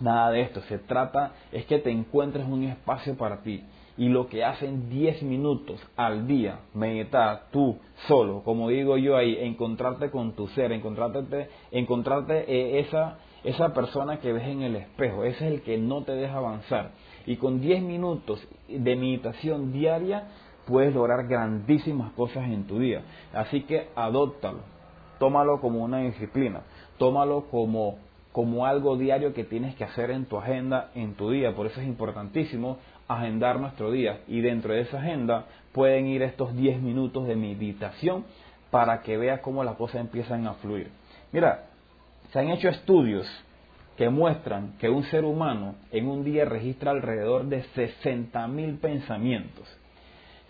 Nada 0.00 0.30
de 0.30 0.42
esto. 0.42 0.60
Se 0.62 0.78
trata 0.78 1.32
es 1.52 1.66
que 1.66 1.78
te 1.78 1.90
encuentres 1.90 2.44
un 2.46 2.64
espacio 2.64 3.16
para 3.16 3.38
ti. 3.38 3.64
Y 3.96 4.08
lo 4.08 4.26
que 4.28 4.44
hacen 4.44 4.90
10 4.90 5.22
minutos 5.22 5.80
al 5.96 6.26
día, 6.26 6.60
meditar 6.74 7.44
tú 7.52 7.78
solo, 8.08 8.42
como 8.42 8.68
digo 8.68 8.96
yo 8.96 9.16
ahí, 9.16 9.36
encontrarte 9.40 10.10
con 10.10 10.32
tu 10.32 10.48
ser, 10.48 10.72
encontrarte, 10.72 11.48
encontrarte 11.70 12.44
eh, 12.52 12.80
esa, 12.80 13.18
esa 13.44 13.72
persona 13.72 14.18
que 14.18 14.32
ves 14.32 14.48
en 14.48 14.62
el 14.62 14.74
espejo, 14.74 15.22
ese 15.22 15.46
es 15.46 15.54
el 15.54 15.62
que 15.62 15.78
no 15.78 16.02
te 16.02 16.12
deja 16.12 16.38
avanzar. 16.38 16.90
Y 17.24 17.36
con 17.36 17.60
10 17.60 17.82
minutos 17.82 18.44
de 18.68 18.96
meditación 18.96 19.72
diaria 19.72 20.28
puedes 20.66 20.92
lograr 20.92 21.28
grandísimas 21.28 22.12
cosas 22.14 22.44
en 22.44 22.66
tu 22.66 22.80
día. 22.80 23.02
Así 23.32 23.62
que 23.62 23.88
adóptalo, 23.94 24.60
tómalo 25.20 25.60
como 25.60 25.84
una 25.84 25.98
disciplina, 25.98 26.62
tómalo 26.98 27.44
como 27.48 27.98
como 28.34 28.66
algo 28.66 28.96
diario 28.96 29.32
que 29.32 29.44
tienes 29.44 29.76
que 29.76 29.84
hacer 29.84 30.10
en 30.10 30.24
tu 30.24 30.36
agenda, 30.36 30.90
en 30.96 31.14
tu 31.14 31.30
día. 31.30 31.54
Por 31.54 31.66
eso 31.66 31.80
es 31.80 31.86
importantísimo 31.86 32.78
agendar 33.08 33.60
nuestro 33.60 33.90
día. 33.90 34.20
Y 34.28 34.40
dentro 34.40 34.72
de 34.72 34.82
esa 34.82 34.98
agenda 34.98 35.46
pueden 35.72 36.06
ir 36.06 36.22
estos 36.22 36.54
10 36.56 36.80
minutos 36.80 37.26
de 37.26 37.36
meditación 37.36 38.24
para 38.70 39.02
que 39.02 39.16
veas 39.16 39.40
cómo 39.40 39.64
las 39.64 39.76
cosas 39.76 40.00
empiezan 40.00 40.46
a 40.46 40.54
fluir. 40.54 40.90
Mira, 41.32 41.66
se 42.32 42.38
han 42.38 42.48
hecho 42.50 42.68
estudios 42.68 43.26
que 43.96 44.08
muestran 44.08 44.76
que 44.78 44.88
un 44.88 45.04
ser 45.04 45.24
humano 45.24 45.76
en 45.92 46.08
un 46.08 46.24
día 46.24 46.44
registra 46.44 46.90
alrededor 46.90 47.46
de 47.46 47.62
60 47.74 48.46
mil 48.48 48.78
pensamientos. 48.78 49.68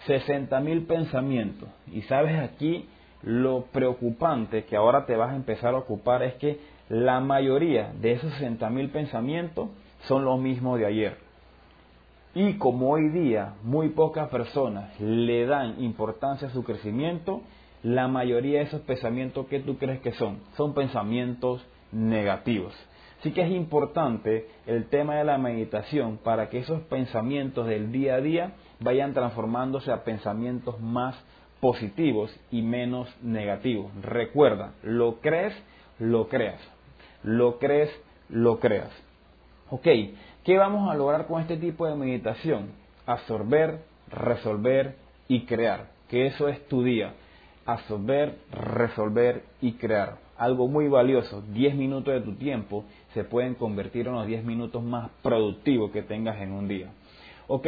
60 0.07 0.59
mil 0.61 0.87
pensamientos. 0.87 1.69
Y 1.93 2.03
sabes 2.03 2.39
aquí 2.39 2.89
lo 3.23 3.67
preocupante 3.73 4.65
que 4.65 4.77
ahora 4.77 5.07
te 5.07 5.17
vas 5.17 5.33
a 5.33 5.37
empezar 5.37 5.75
a 5.75 5.79
ocupar 5.79 6.23
es 6.23 6.35
que 6.35 6.59
la 6.89 7.21
mayoría 7.21 7.93
de 7.99 8.13
esos 8.13 8.33
60.000 8.35 8.91
pensamientos 8.91 9.71
son 10.07 10.25
los 10.25 10.39
mismos 10.39 10.79
de 10.79 10.87
ayer. 10.87 11.24
Y 12.35 12.55
como 12.55 12.91
hoy 12.91 13.09
día 13.11 13.55
muy 13.63 13.91
pocas 13.91 14.29
personas 14.29 14.99
le 15.01 15.47
dan 15.47 15.83
importancia 15.83 16.49
a 16.49 16.51
su 16.51 16.65
crecimiento, 16.65 17.43
la 17.83 18.09
mayoría 18.09 18.59
de 18.59 18.65
esos 18.65 18.81
pensamientos 18.83 19.47
que 19.47 19.61
tú 19.61 19.77
crees 19.79 20.01
que 20.01 20.13
son, 20.13 20.39
son 20.57 20.75
pensamientos 20.75 21.65
negativos. 21.93 22.75
Así 23.21 23.33
que 23.33 23.43
es 23.43 23.51
importante 23.51 24.49
el 24.67 24.87
tema 24.89 25.17
de 25.17 25.25
la 25.25 25.39
meditación 25.39 26.19
para 26.19 26.51
que 26.51 26.59
esos 26.59 26.83
pensamientos 26.83 27.67
del 27.67 27.93
día 27.93 28.17
a 28.17 28.21
día 28.21 28.53
vayan 28.81 29.15
transformándose 29.15 29.93
a 29.93 30.05
pensamientos 30.05 30.81
más 30.81 31.17
positivos 31.61 32.35
y 32.51 32.63
menos 32.63 33.09
negativos. 33.23 33.91
Recuerda, 34.03 34.75
lo 34.83 35.21
crees, 35.21 35.55
lo 35.99 36.29
creas 36.29 36.61
lo 37.25 37.59
crees, 37.59 37.91
lo 38.29 38.61
creas. 38.61 38.91
Ok, 39.71 39.87
¿qué 40.45 40.59
vamos 40.59 40.91
a 40.91 40.95
lograr 40.95 41.27
con 41.27 41.41
este 41.41 41.57
tipo 41.57 41.87
de 41.87 41.97
meditación? 41.97 42.69
Absorber, 43.07 43.81
resolver 44.09 44.97
y 45.27 45.47
crear, 45.47 45.89
que 46.09 46.27
eso 46.27 46.49
es 46.49 46.67
tu 46.69 46.85
día. 46.85 47.15
Absorber, 47.67 48.39
resolver 48.53 49.43
y 49.61 49.73
crear. 49.73 50.19
Algo 50.37 50.69
muy 50.69 50.89
valioso, 50.89 51.43
10 51.53 51.77
minutos 51.77 52.13
de 52.13 52.21
tu 52.21 52.35
tiempo 52.35 52.85
se 53.15 53.25
pueden 53.25 53.55
convertir 53.55 54.07
en 54.09 54.15
los 54.15 54.27
10 54.27 54.45
minutos 54.45 54.83
más 54.83 55.11
productivos 55.23 55.91
que 55.93 56.03
tengas 56.03 56.41
en 56.41 56.53
un 56.53 56.69
día. 56.69 56.89
Ok, 57.47 57.67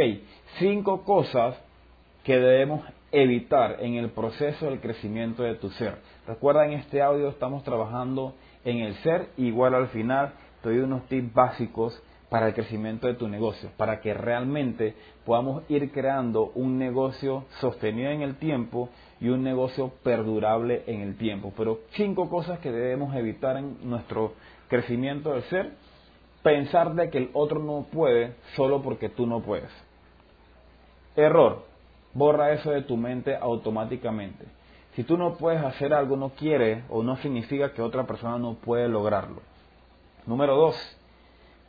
cinco 0.58 1.02
cosas 1.04 1.56
que 2.24 2.38
debemos 2.38 2.84
evitar 3.12 3.76
en 3.80 3.94
el 3.94 4.10
proceso 4.10 4.66
del 4.66 4.80
crecimiento 4.80 5.42
de 5.44 5.54
tu 5.54 5.70
ser. 5.70 5.96
Recuerda, 6.26 6.66
en 6.66 6.72
este 6.72 7.00
audio 7.02 7.28
estamos 7.28 7.62
trabajando 7.62 8.34
en 8.64 8.78
el 8.78 8.94
ser, 8.96 9.28
igual 9.36 9.74
al 9.74 9.88
final 9.88 10.32
te 10.62 10.70
doy 10.70 10.78
unos 10.78 11.06
tips 11.06 11.32
básicos 11.32 12.02
para 12.28 12.48
el 12.48 12.54
crecimiento 12.54 13.06
de 13.06 13.14
tu 13.14 13.28
negocio, 13.28 13.70
para 13.76 14.00
que 14.00 14.12
realmente 14.12 14.94
podamos 15.24 15.62
ir 15.70 15.92
creando 15.92 16.50
un 16.54 16.78
negocio 16.78 17.44
sostenido 17.60 18.10
en 18.10 18.22
el 18.22 18.36
tiempo 18.36 18.88
y 19.20 19.28
un 19.28 19.42
negocio 19.42 19.92
perdurable 20.02 20.82
en 20.86 21.00
el 21.02 21.16
tiempo. 21.16 21.52
Pero 21.56 21.80
cinco 21.90 22.28
cosas 22.28 22.58
que 22.58 22.72
debemos 22.72 23.14
evitar 23.14 23.56
en 23.56 23.88
nuestro 23.88 24.34
crecimiento 24.68 25.32
del 25.32 25.42
ser. 25.44 25.72
Pensar 26.42 26.94
de 26.94 27.10
que 27.10 27.18
el 27.18 27.30
otro 27.32 27.60
no 27.60 27.86
puede 27.92 28.34
solo 28.54 28.82
porque 28.82 29.08
tú 29.08 29.26
no 29.26 29.40
puedes. 29.40 29.70
Error. 31.16 31.64
Borra 32.12 32.52
eso 32.52 32.70
de 32.70 32.82
tu 32.82 32.96
mente 32.96 33.36
automáticamente. 33.36 34.46
Si 34.94 35.04
tú 35.04 35.18
no 35.18 35.34
puedes 35.34 35.62
hacer 35.62 35.92
algo, 35.92 36.16
no 36.16 36.30
quiere 36.30 36.84
o 36.88 37.02
no 37.02 37.16
significa 37.18 37.74
que 37.74 37.82
otra 37.82 38.06
persona 38.06 38.38
no 38.38 38.54
puede 38.54 38.88
lograrlo. 38.88 39.42
Número 40.24 40.56
dos, 40.56 40.74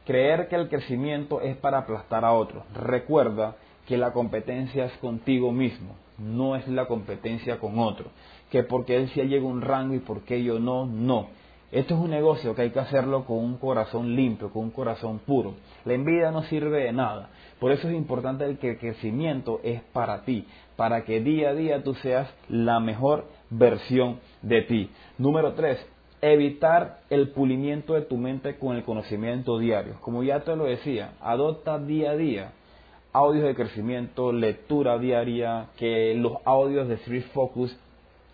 creer 0.07 0.47
que 0.47 0.55
el 0.55 0.69
crecimiento 0.69 1.41
es 1.41 1.57
para 1.57 1.79
aplastar 1.79 2.23
a 2.23 2.31
otros. 2.31 2.63
Recuerda 2.73 3.57
que 3.85 3.97
la 3.97 4.13
competencia 4.13 4.85
es 4.85 4.93
contigo 4.99 5.51
mismo, 5.51 5.97
no 6.17 6.55
es 6.55 6.65
la 6.69 6.87
competencia 6.87 7.59
con 7.59 7.77
otro. 7.77 8.05
Que 8.49 8.63
porque 8.63 8.95
él 8.95 9.09
sí 9.09 9.21
llega 9.23 9.43
a 9.43 9.49
un 9.49 9.61
rango 9.61 9.93
y 9.93 9.99
porque 9.99 10.41
yo 10.41 10.59
no, 10.59 10.85
no. 10.85 11.27
Esto 11.73 11.95
es 11.95 11.99
un 11.99 12.11
negocio 12.11 12.55
que 12.55 12.61
hay 12.61 12.69
que 12.69 12.79
hacerlo 12.79 13.25
con 13.25 13.39
un 13.39 13.57
corazón 13.57 14.15
limpio, 14.15 14.49
con 14.49 14.63
un 14.63 14.71
corazón 14.71 15.19
puro. 15.19 15.55
La 15.83 15.93
envidia 15.93 16.31
no 16.31 16.43
sirve 16.43 16.85
de 16.85 16.93
nada. 16.93 17.29
Por 17.59 17.73
eso 17.73 17.89
es 17.89 17.95
importante 17.95 18.57
que 18.57 18.71
el 18.71 18.77
crecimiento 18.79 19.59
es 19.63 19.81
para 19.91 20.23
ti, 20.23 20.47
para 20.77 21.03
que 21.03 21.19
día 21.19 21.49
a 21.49 21.53
día 21.53 21.83
tú 21.83 21.93
seas 21.95 22.29
la 22.47 22.79
mejor 22.79 23.25
versión 23.49 24.21
de 24.41 24.61
ti. 24.61 24.89
Número 25.17 25.53
tres, 25.55 25.85
evitar 26.21 27.01
el 27.09 27.29
pulimiento 27.29 27.93
de 27.93 28.01
tu 28.01 28.17
mente 28.17 28.57
con 28.57 28.75
el 28.75 28.83
conocimiento 28.83 29.59
diario. 29.59 29.95
Como 30.01 30.23
ya 30.23 30.41
te 30.41 30.55
lo 30.55 30.65
decía, 30.65 31.13
adopta 31.21 31.79
día 31.79 32.11
a 32.11 32.15
día 32.15 32.51
audios 33.13 33.45
de 33.45 33.55
crecimiento, 33.55 34.31
lectura 34.31 34.99
diaria, 34.99 35.69
que 35.77 36.13
los 36.15 36.33
audios 36.45 36.87
de 36.87 36.95
Street 36.95 37.25
Focus 37.33 37.75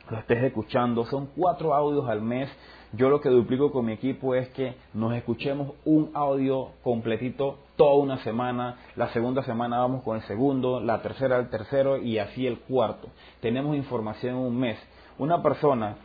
lo 0.09 0.17
estés 0.17 0.43
escuchando. 0.43 1.05
Son 1.05 1.29
cuatro 1.35 1.73
audios 1.73 2.09
al 2.09 2.21
mes 2.21 2.49
yo 2.95 3.09
lo 3.09 3.21
que 3.21 3.29
duplico 3.29 3.71
con 3.71 3.85
mi 3.85 3.93
equipo 3.93 4.35
es 4.35 4.49
que 4.49 4.75
nos 4.93 5.15
escuchemos 5.15 5.71
un 5.83 6.11
audio 6.13 6.69
completito 6.83 7.57
toda 7.75 7.95
una 7.95 8.19
semana, 8.19 8.77
la 8.95 9.09
segunda 9.09 9.41
semana 9.41 9.79
vamos 9.79 10.03
con 10.03 10.17
el 10.17 10.23
segundo, 10.27 10.79
la 10.79 11.01
tercera 11.01 11.39
el 11.39 11.49
tercero 11.49 11.97
y 11.97 12.19
así 12.19 12.45
el 12.45 12.59
cuarto. 12.59 13.07
Tenemos 13.41 13.75
información 13.75 14.35
en 14.35 14.41
un 14.41 14.59
mes. 14.59 14.77
Una 15.17 15.41
persona, 15.41 15.95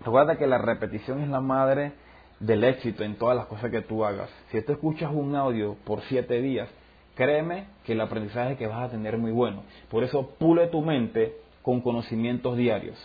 recuerda 0.00 0.36
que 0.36 0.46
la 0.46 0.58
repetición 0.58 1.22
es 1.22 1.28
la 1.28 1.40
madre 1.40 1.92
del 2.40 2.64
éxito 2.64 3.02
en 3.04 3.16
todas 3.16 3.36
las 3.36 3.46
cosas 3.46 3.70
que 3.70 3.82
tú 3.82 4.04
hagas. 4.04 4.30
Si 4.50 4.60
tú 4.62 4.72
escuchas 4.72 5.10
un 5.12 5.34
audio 5.34 5.76
por 5.84 6.02
siete 6.02 6.40
días, 6.40 6.68
créeme 7.14 7.66
que 7.84 7.92
el 7.92 8.00
aprendizaje 8.00 8.56
que 8.56 8.66
vas 8.66 8.88
a 8.88 8.90
tener 8.90 9.14
es 9.14 9.20
muy 9.20 9.32
bueno. 9.32 9.62
Por 9.90 10.04
eso 10.04 10.30
pule 10.38 10.68
tu 10.68 10.82
mente 10.82 11.36
con 11.62 11.80
conocimientos 11.80 12.56
diarios. 12.56 12.96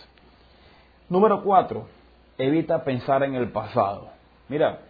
Número 1.08 1.42
cuatro, 1.42 1.88
evita 2.38 2.84
pensar 2.84 3.22
en 3.22 3.34
el 3.34 3.50
pasado. 3.50 4.10
Mira, 4.48 4.80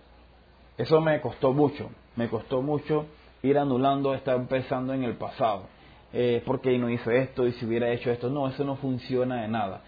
eso 0.76 1.00
me 1.00 1.20
costó 1.20 1.52
mucho, 1.52 1.90
me 2.16 2.28
costó 2.28 2.62
mucho 2.62 3.06
ir 3.42 3.58
anulando, 3.58 4.14
estar 4.14 4.40
pensando 4.46 4.92
en 4.92 5.04
el 5.04 5.16
pasado. 5.16 5.64
Eh, 6.12 6.42
porque 6.44 6.76
no 6.78 6.90
hice 6.90 7.18
esto 7.18 7.46
y 7.46 7.52
si 7.52 7.64
hubiera 7.64 7.90
hecho 7.90 8.10
esto? 8.10 8.28
No, 8.28 8.46
eso 8.46 8.64
no 8.64 8.76
funciona 8.76 9.42
de 9.42 9.48
nada. 9.48 9.80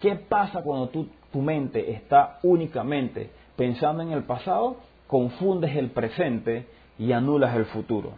¿Qué 0.00 0.16
pasa 0.16 0.62
cuando 0.62 0.88
tu 1.32 1.40
mente 1.40 1.92
está 1.92 2.38
únicamente 2.42 3.30
pensando 3.56 4.02
en 4.02 4.12
el 4.12 4.24
pasado? 4.24 4.76
Confundes 5.06 5.76
el 5.76 5.90
presente 5.90 6.66
y 6.98 7.12
anulas 7.12 7.56
el 7.56 7.66
futuro. 7.66 8.12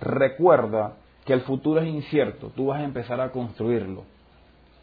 Recuerda 0.00 0.96
que 1.24 1.32
el 1.32 1.42
futuro 1.42 1.80
es 1.80 1.88
incierto, 1.88 2.50
tú 2.54 2.66
vas 2.66 2.80
a 2.80 2.84
empezar 2.84 3.20
a 3.20 3.30
construirlo. 3.30 4.04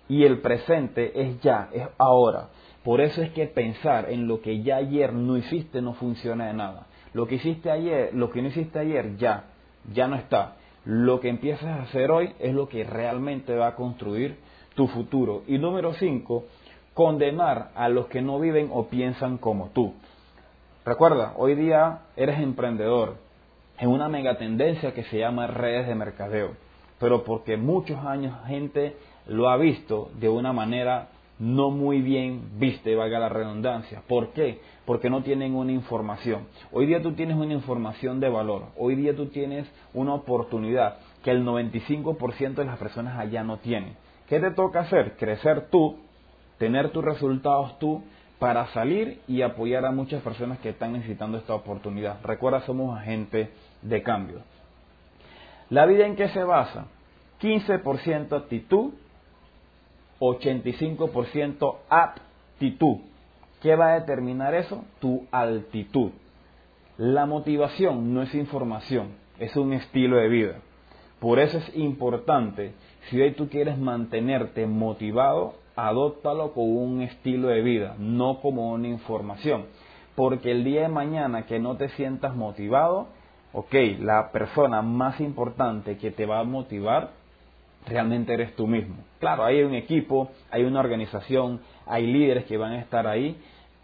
Y 0.10 0.24
el 0.24 0.40
presente 0.40 1.22
es 1.22 1.42
ya, 1.42 1.70
es 1.74 1.88
ahora. 1.98 2.50
Por 2.84 3.02
eso 3.02 3.22
es 3.22 3.32
que 3.32 3.48
pensar 3.48 4.10
en 4.10 4.28
lo 4.28 4.42
que 4.42 4.64
ya 4.64 4.78
ayer 4.78 5.12
no 5.12 5.36
hiciste 5.38 5.82
no 5.82 5.94
funciona 5.94 6.48
de 6.48 6.54
nada. 6.54 6.88
Lo 7.14 7.28
que 7.28 7.36
hiciste 7.36 7.70
ayer, 7.70 8.14
lo 8.14 8.30
que 8.30 8.42
no 8.42 8.48
hiciste 8.48 8.80
ayer 8.80 9.18
ya, 9.18 9.46
ya 9.94 10.08
no 10.08 10.16
está. 10.16 10.56
Lo 10.86 11.20
que 11.20 11.28
empiezas 11.28 11.66
a 11.66 11.82
hacer 11.82 12.12
hoy 12.12 12.34
es 12.40 12.54
lo 12.54 12.70
que 12.70 12.86
realmente 12.86 13.56
va 13.56 13.68
a 13.68 13.76
construir 13.76 14.38
tu 14.76 14.88
futuro. 14.88 15.44
Y 15.48 15.58
número 15.58 15.94
cinco, 15.96 16.46
condenar 16.98 17.70
a 17.76 17.90
los 17.90 18.08
que 18.08 18.24
no 18.24 18.40
viven 18.40 18.72
o 18.74 18.88
piensan 18.88 19.38
como 19.38 19.70
tú. 19.70 19.94
Recuerda, 20.84 21.34
hoy 21.38 21.54
día 21.54 22.00
eres 22.16 22.40
emprendedor 22.40 23.18
en 23.78 23.90
una 23.90 24.10
megatendencia 24.10 24.96
que 24.96 25.04
se 25.04 25.20
llama 25.20 25.46
redes 25.46 25.86
de 25.86 25.94
mercadeo, 25.94 26.54
pero 27.00 27.24
porque 27.24 27.56
muchos 27.56 28.04
años 28.04 28.36
gente 28.48 28.98
lo 29.28 29.48
ha 29.48 29.58
visto 29.58 30.10
de 30.20 30.28
una 30.28 30.54
manera 30.54 31.10
no 31.38 31.70
muy 31.70 32.02
bien 32.02 32.58
viste, 32.58 32.96
valga 32.96 33.20
la 33.20 33.30
redundancia. 33.30 34.02
¿Por 34.08 34.30
qué? 34.30 34.60
Porque 34.84 35.12
no 35.12 35.22
tienen 35.22 35.54
una 35.54 35.74
información. 35.74 36.48
Hoy 36.72 36.88
día 36.88 37.04
tú 37.04 37.12
tienes 37.12 37.38
una 37.38 37.54
información 37.54 38.20
de 38.20 38.30
valor. 38.30 38.70
Hoy 38.76 38.96
día 38.96 39.16
tú 39.16 39.28
tienes 39.28 39.72
una 39.94 40.16
oportunidad 40.16 40.98
que 41.24 41.30
el 41.30 41.46
95% 41.46 42.56
de 42.56 42.66
las 42.66 42.80
personas 42.80 43.20
allá 43.20 43.44
no 43.44 43.58
tienen. 43.58 43.94
¿Qué 44.28 44.40
te 44.40 44.50
toca 44.50 44.80
hacer? 44.80 45.16
Crecer 45.16 45.70
tú, 45.70 46.07
tener 46.58 46.92
tus 46.92 47.04
resultados 47.04 47.78
tú, 47.80 48.04
para 48.40 48.68
salir 48.68 49.22
y 49.28 49.42
apoyar 49.42 49.86
a 49.86 49.92
muchas 49.92 50.22
personas 50.22 50.60
que 50.60 50.70
están 50.70 50.94
necesitando 50.94 51.38
esta 51.38 51.56
oportunidad. 51.56 52.20
Recuerda, 52.24 52.62
somos 52.62 52.98
agentes 52.98 53.50
de 53.82 54.04
cambio. 54.04 54.42
¿La 55.70 55.86
vida 55.86 56.06
en 56.06 56.16
qué 56.16 56.30
se 56.30 56.44
basa? 56.44 56.86
15% 57.42 58.34
actitud, 58.34 58.94
85% 60.20 61.78
aptitud. 61.90 62.98
¿Qué 63.62 63.76
va 63.76 63.94
a 63.94 64.00
determinar 64.00 64.54
eso? 64.54 64.86
Tu 65.00 65.26
altitud. 65.32 66.12
La 66.98 67.26
motivación 67.26 68.14
no 68.14 68.22
es 68.22 68.34
información, 68.34 69.10
es 69.40 69.56
un 69.56 69.74
estilo 69.74 70.18
de 70.18 70.30
vida. 70.30 70.56
Por 71.20 71.40
eso 71.40 71.58
es 71.58 71.76
importante, 71.76 72.74
si 73.10 73.20
hoy 73.20 73.32
tú 73.32 73.50
quieres 73.50 73.78
mantenerte 73.78 74.68
motivado, 74.68 75.56
adóptalo 75.78 76.54
como 76.54 76.82
un 76.84 77.02
estilo 77.02 77.48
de 77.48 77.62
vida, 77.62 77.96
no 78.00 78.42
como 78.42 78.74
una 78.74 78.88
información. 78.88 79.66
Porque 80.16 80.52
el 80.52 80.64
día 80.64 80.82
de 80.82 80.90
mañana 80.90 81.46
que 81.46 81.60
no 81.60 81.78
te 81.78 81.90
sientas 81.90 82.36
motivado, 82.36 83.08
ok, 83.54 83.74
la 84.00 84.32
persona 84.32 84.82
más 84.82 85.22
importante 85.22 85.98
que 85.98 86.12
te 86.12 86.26
va 86.26 86.40
a 86.40 86.44
motivar 86.44 87.12
realmente 87.86 88.34
eres 88.34 88.56
tú 88.56 88.68
mismo. 88.68 88.96
Claro, 89.20 89.46
hay 89.46 89.62
un 89.62 89.76
equipo, 89.76 90.32
hay 90.52 90.64
una 90.64 90.80
organización, 90.80 91.62
hay 91.86 92.08
líderes 92.08 92.46
que 92.46 92.58
van 92.58 92.74
a 92.74 92.80
estar 92.80 93.08
ahí, 93.08 93.38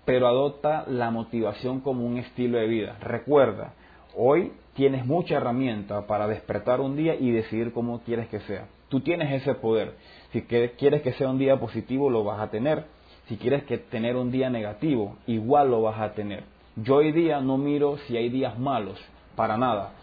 pero 0.03 0.27
adopta 0.27 0.85
la 0.87 1.11
motivación 1.11 1.79
como 1.79 2.05
un 2.05 2.17
estilo 2.17 2.57
de 2.57 2.67
vida. 2.67 2.97
Recuerda, 3.01 3.73
hoy 4.15 4.51
tienes 4.73 5.05
mucha 5.05 5.35
herramienta 5.35 6.07
para 6.07 6.27
despertar 6.27 6.81
un 6.81 6.95
día 6.95 7.15
y 7.15 7.31
decidir 7.31 7.71
cómo 7.71 8.01
quieres 8.01 8.27
que 8.27 8.39
sea. 8.41 8.65
Tú 8.93 8.99
tienes 8.99 9.41
ese 9.41 9.55
poder. 9.55 9.95
Si 10.33 10.43
quieres 10.43 11.01
que 11.01 11.13
sea 11.13 11.27
un 11.27 11.39
día 11.39 11.59
positivo, 11.59 12.11
lo 12.11 12.23
vas 12.23 12.39
a 12.39 12.51
tener. 12.51 12.85
Si 13.25 13.37
quieres 13.37 13.63
que 13.63 13.79
tener 13.79 14.15
un 14.15 14.29
día 14.29 14.51
negativo, 14.51 15.17
igual 15.25 15.71
lo 15.71 15.81
vas 15.81 15.99
a 15.99 16.11
tener. 16.11 16.43
Yo 16.75 16.97
hoy 16.97 17.11
día 17.11 17.41
no 17.41 17.57
miro 17.57 17.97
si 18.05 18.15
hay 18.15 18.29
días 18.29 18.59
malos, 18.59 19.03
para 19.35 19.57
nada. 19.57 19.93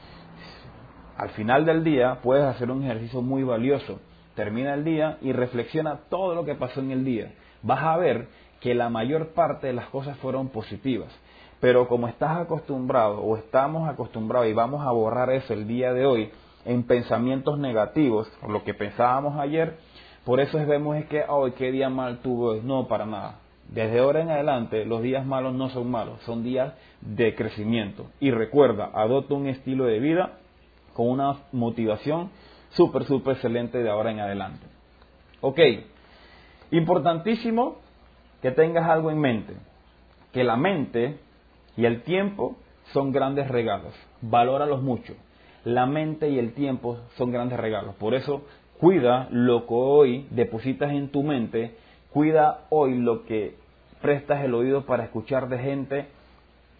Al 1.16 1.28
final 1.28 1.64
del 1.66 1.84
día 1.84 2.18
puedes 2.20 2.44
hacer 2.44 2.68
un 2.68 2.82
ejercicio 2.82 3.22
muy 3.22 3.44
valioso. 3.44 4.00
Termina 4.34 4.74
el 4.74 4.82
día 4.82 5.18
y 5.22 5.30
reflexiona 5.30 6.00
todo 6.10 6.34
lo 6.34 6.44
que 6.44 6.56
pasó 6.56 6.80
en 6.80 6.90
el 6.90 7.04
día. 7.04 7.32
Vas 7.62 7.84
a 7.84 7.96
ver 7.96 8.26
que 8.58 8.74
la 8.74 8.88
mayor 8.88 9.34
parte 9.34 9.68
de 9.68 9.72
las 9.72 9.86
cosas 9.90 10.18
fueron 10.18 10.48
positivas. 10.48 11.16
Pero 11.60 11.86
como 11.86 12.08
estás 12.08 12.38
acostumbrado 12.38 13.20
o 13.20 13.36
estamos 13.36 13.88
acostumbrados 13.88 14.48
y 14.48 14.52
vamos 14.52 14.84
a 14.84 14.90
borrar 14.90 15.30
eso 15.30 15.54
el 15.54 15.68
día 15.68 15.92
de 15.92 16.06
hoy 16.06 16.32
en 16.64 16.82
pensamientos 16.84 17.58
negativos, 17.58 18.30
lo 18.48 18.64
que 18.64 18.74
pensábamos 18.74 19.38
ayer, 19.38 19.78
por 20.24 20.40
eso 20.40 20.64
vemos 20.66 20.96
es 20.96 21.06
que 21.06 21.24
hoy 21.28 21.52
qué 21.52 21.72
día 21.72 21.88
mal 21.88 22.18
tuvo, 22.18 22.56
no 22.56 22.86
para 22.86 23.06
nada. 23.06 23.38
Desde 23.68 24.00
ahora 24.00 24.20
en 24.20 24.30
adelante 24.30 24.84
los 24.84 25.00
días 25.00 25.24
malos 25.24 25.54
no 25.54 25.70
son 25.70 25.90
malos, 25.90 26.20
son 26.22 26.42
días 26.42 26.74
de 27.00 27.34
crecimiento. 27.34 28.06
Y 28.20 28.30
recuerda, 28.30 28.90
adopta 28.92 29.34
un 29.34 29.46
estilo 29.46 29.84
de 29.84 30.00
vida 30.00 30.38
con 30.94 31.08
una 31.08 31.36
motivación 31.52 32.30
súper, 32.70 33.04
súper 33.04 33.34
excelente 33.34 33.82
de 33.82 33.88
ahora 33.88 34.10
en 34.10 34.20
adelante. 34.20 34.66
Ok, 35.40 35.58
importantísimo 36.72 37.78
que 38.42 38.50
tengas 38.50 38.88
algo 38.88 39.10
en 39.10 39.18
mente, 39.18 39.54
que 40.32 40.44
la 40.44 40.56
mente 40.56 41.18
y 41.76 41.84
el 41.86 42.02
tiempo 42.02 42.56
son 42.92 43.12
grandes 43.12 43.48
regalos, 43.48 43.94
valóralos 44.20 44.82
mucho. 44.82 45.14
La 45.64 45.86
mente 45.86 46.30
y 46.30 46.38
el 46.38 46.52
tiempo 46.54 46.98
son 47.16 47.32
grandes 47.32 47.58
regalos, 47.60 47.94
por 47.96 48.14
eso 48.14 48.42
cuida 48.78 49.28
lo 49.30 49.66
que 49.66 49.74
hoy 49.74 50.26
depositas 50.30 50.90
en 50.92 51.10
tu 51.10 51.22
mente, 51.22 51.76
cuida 52.12 52.64
hoy 52.70 52.98
lo 52.98 53.26
que 53.26 53.56
prestas 54.00 54.42
el 54.42 54.54
oído 54.54 54.86
para 54.86 55.04
escuchar 55.04 55.48
de 55.48 55.58
gente 55.58 56.06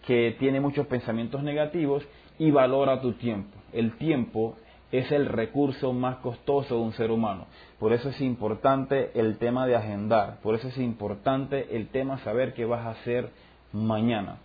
que 0.05 0.35
tiene 0.39 0.59
muchos 0.59 0.87
pensamientos 0.87 1.43
negativos 1.43 2.03
y 2.39 2.49
valora 2.49 3.01
tu 3.01 3.13
tiempo. 3.13 3.55
El 3.71 3.97
tiempo 3.97 4.55
es 4.91 5.11
el 5.11 5.27
recurso 5.27 5.93
más 5.93 6.17
costoso 6.17 6.75
de 6.75 6.81
un 6.81 6.93
ser 6.93 7.11
humano. 7.11 7.45
Por 7.79 7.93
eso 7.93 8.09
es 8.09 8.19
importante 8.19 9.11
el 9.13 9.37
tema 9.37 9.67
de 9.67 9.75
agendar, 9.75 10.39
por 10.41 10.55
eso 10.55 10.67
es 10.67 10.77
importante 10.79 11.75
el 11.75 11.87
tema 11.87 12.17
saber 12.19 12.53
qué 12.53 12.65
vas 12.65 12.85
a 12.85 12.91
hacer 12.91 13.29
mañana. 13.71 14.37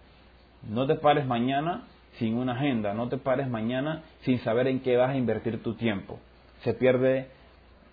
No 0.69 0.87
te 0.87 0.95
pares 0.95 1.27
mañana 1.27 1.85
sin 2.19 2.37
una 2.37 2.53
agenda, 2.53 2.95
no 2.95 3.09
te 3.09 3.19
pares 3.19 3.49
mañana 3.49 4.03
sin 4.23 4.39
saber 4.41 4.67
en 4.69 4.81
qué 4.81 4.97
vas 4.97 5.11
a 5.11 5.17
invertir 5.17 5.63
tu 5.63 5.75
tiempo. 5.75 6.19
Se 6.63 6.75
pierde 6.75 7.29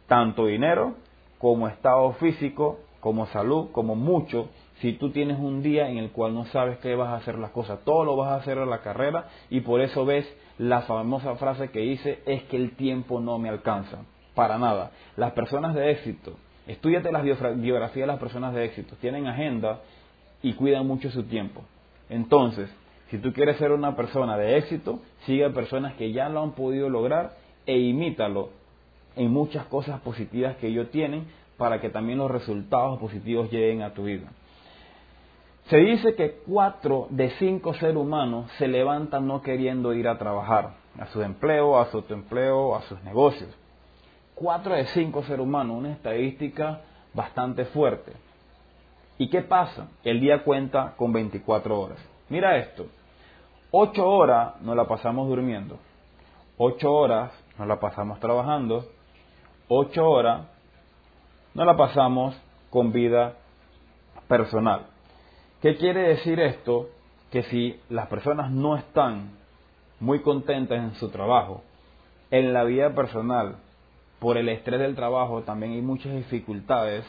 tanto 0.07 0.45
dinero 0.45 0.95
como 1.37 1.67
estado 1.67 2.13
físico, 2.13 2.79
como 2.99 3.25
salud, 3.27 3.71
como 3.71 3.95
mucho, 3.95 4.49
si 4.79 4.93
tú 4.93 5.11
tienes 5.11 5.39
un 5.39 5.61
día 5.61 5.89
en 5.89 5.97
el 5.97 6.11
cual 6.11 6.33
no 6.33 6.45
sabes 6.45 6.77
qué 6.79 6.95
vas 6.95 7.09
a 7.09 7.15
hacer 7.15 7.37
las 7.37 7.51
cosas. 7.51 7.79
Todo 7.83 8.05
lo 8.05 8.15
vas 8.15 8.31
a 8.31 8.35
hacer 8.35 8.57
en 8.57 8.69
la 8.69 8.81
carrera 8.81 9.27
y 9.49 9.61
por 9.61 9.81
eso 9.81 10.05
ves 10.05 10.25
la 10.57 10.81
famosa 10.81 11.35
frase 11.35 11.69
que 11.69 11.79
dice 11.79 12.21
es 12.25 12.43
que 12.43 12.57
el 12.57 12.75
tiempo 12.75 13.19
no 13.19 13.37
me 13.39 13.49
alcanza. 13.49 13.99
Para 14.35 14.57
nada. 14.57 14.91
Las 15.15 15.33
personas 15.33 15.75
de 15.75 15.91
éxito, 15.91 16.37
estudiate 16.67 17.11
las 17.11 17.23
biografías 17.23 18.03
de 18.03 18.07
las 18.07 18.19
personas 18.19 18.53
de 18.53 18.65
éxito, 18.65 18.95
tienen 18.99 19.27
agenda 19.27 19.79
y 20.41 20.53
cuidan 20.53 20.87
mucho 20.87 21.09
su 21.11 21.23
tiempo. 21.23 21.61
Entonces, 22.09 22.69
si 23.13 23.19
tú 23.19 23.31
quieres 23.31 23.57
ser 23.57 23.71
una 23.71 23.95
persona 23.95 24.35
de 24.37 24.57
éxito, 24.57 24.99
sigue 25.27 25.45
a 25.45 25.53
personas 25.53 25.93
que 25.93 26.11
ya 26.11 26.29
lo 26.29 26.41
han 26.41 26.53
podido 26.53 26.89
lograr 26.89 27.33
e 27.67 27.77
imítalo 27.77 28.49
en 29.15 29.29
muchas 29.29 29.67
cosas 29.67 30.01
positivas 30.01 30.55
que 30.55 30.69
ellos 30.69 30.89
tienen 30.89 31.27
para 31.55 31.79
que 31.79 31.91
también 31.91 32.17
los 32.17 32.31
resultados 32.31 32.99
positivos 32.99 33.51
lleguen 33.51 33.83
a 33.83 33.93
tu 33.93 34.05
vida. 34.05 34.31
Se 35.65 35.77
dice 35.77 36.15
que 36.15 36.39
cuatro 36.47 37.05
de 37.11 37.29
cinco 37.37 37.75
seres 37.75 37.97
humanos 37.97 38.51
se 38.57 38.67
levantan 38.67 39.27
no 39.27 39.43
queriendo 39.43 39.93
ir 39.93 40.07
a 40.07 40.17
trabajar, 40.17 40.71
a 40.97 41.05
su 41.05 41.21
empleo, 41.21 41.79
a 41.79 41.91
su 41.91 41.97
autoempleo, 41.97 42.75
a 42.75 42.81
sus 42.81 42.99
negocios. 43.03 43.55
Cuatro 44.33 44.73
de 44.73 44.85
cinco 44.85 45.21
seres 45.21 45.41
humanos, 45.41 45.77
una 45.77 45.91
estadística 45.91 46.81
bastante 47.13 47.65
fuerte. 47.65 48.13
¿Y 49.19 49.29
qué 49.29 49.43
pasa? 49.43 49.89
El 50.03 50.19
día 50.19 50.43
cuenta 50.43 50.95
con 50.97 51.13
24 51.13 51.79
horas. 51.79 51.99
Mira 52.29 52.57
esto, 52.57 52.87
ocho 53.75 54.07
horas 54.07 54.61
nos 54.61 54.75
la 54.75 54.85
pasamos 54.85 55.27
durmiendo, 55.27 55.79
ocho 56.59 56.93
horas 56.93 57.31
nos 57.57 57.67
la 57.67 57.79
pasamos 57.79 58.19
trabajando, 58.19 58.85
ocho 59.67 60.07
horas 60.07 60.45
nos 61.55 61.65
la 61.65 61.75
pasamos 61.75 62.35
con 62.69 62.91
vida 62.91 63.33
personal. 64.27 64.85
¿Qué 65.59 65.75
quiere 65.77 66.01
decir 66.09 66.39
esto? 66.39 66.89
Que 67.31 67.41
si 67.43 67.79
las 67.89 68.05
personas 68.07 68.51
no 68.51 68.75
están 68.75 69.31
muy 69.99 70.21
contentas 70.21 70.77
en 70.77 70.93
su 70.95 71.09
trabajo, 71.09 71.63
en 72.29 72.53
la 72.53 72.63
vida 72.65 72.93
personal, 72.93 73.55
por 74.19 74.37
el 74.37 74.49
estrés 74.49 74.81
del 74.81 74.95
trabajo, 74.95 75.41
también 75.41 75.71
hay 75.71 75.81
muchas 75.81 76.13
dificultades 76.13 77.05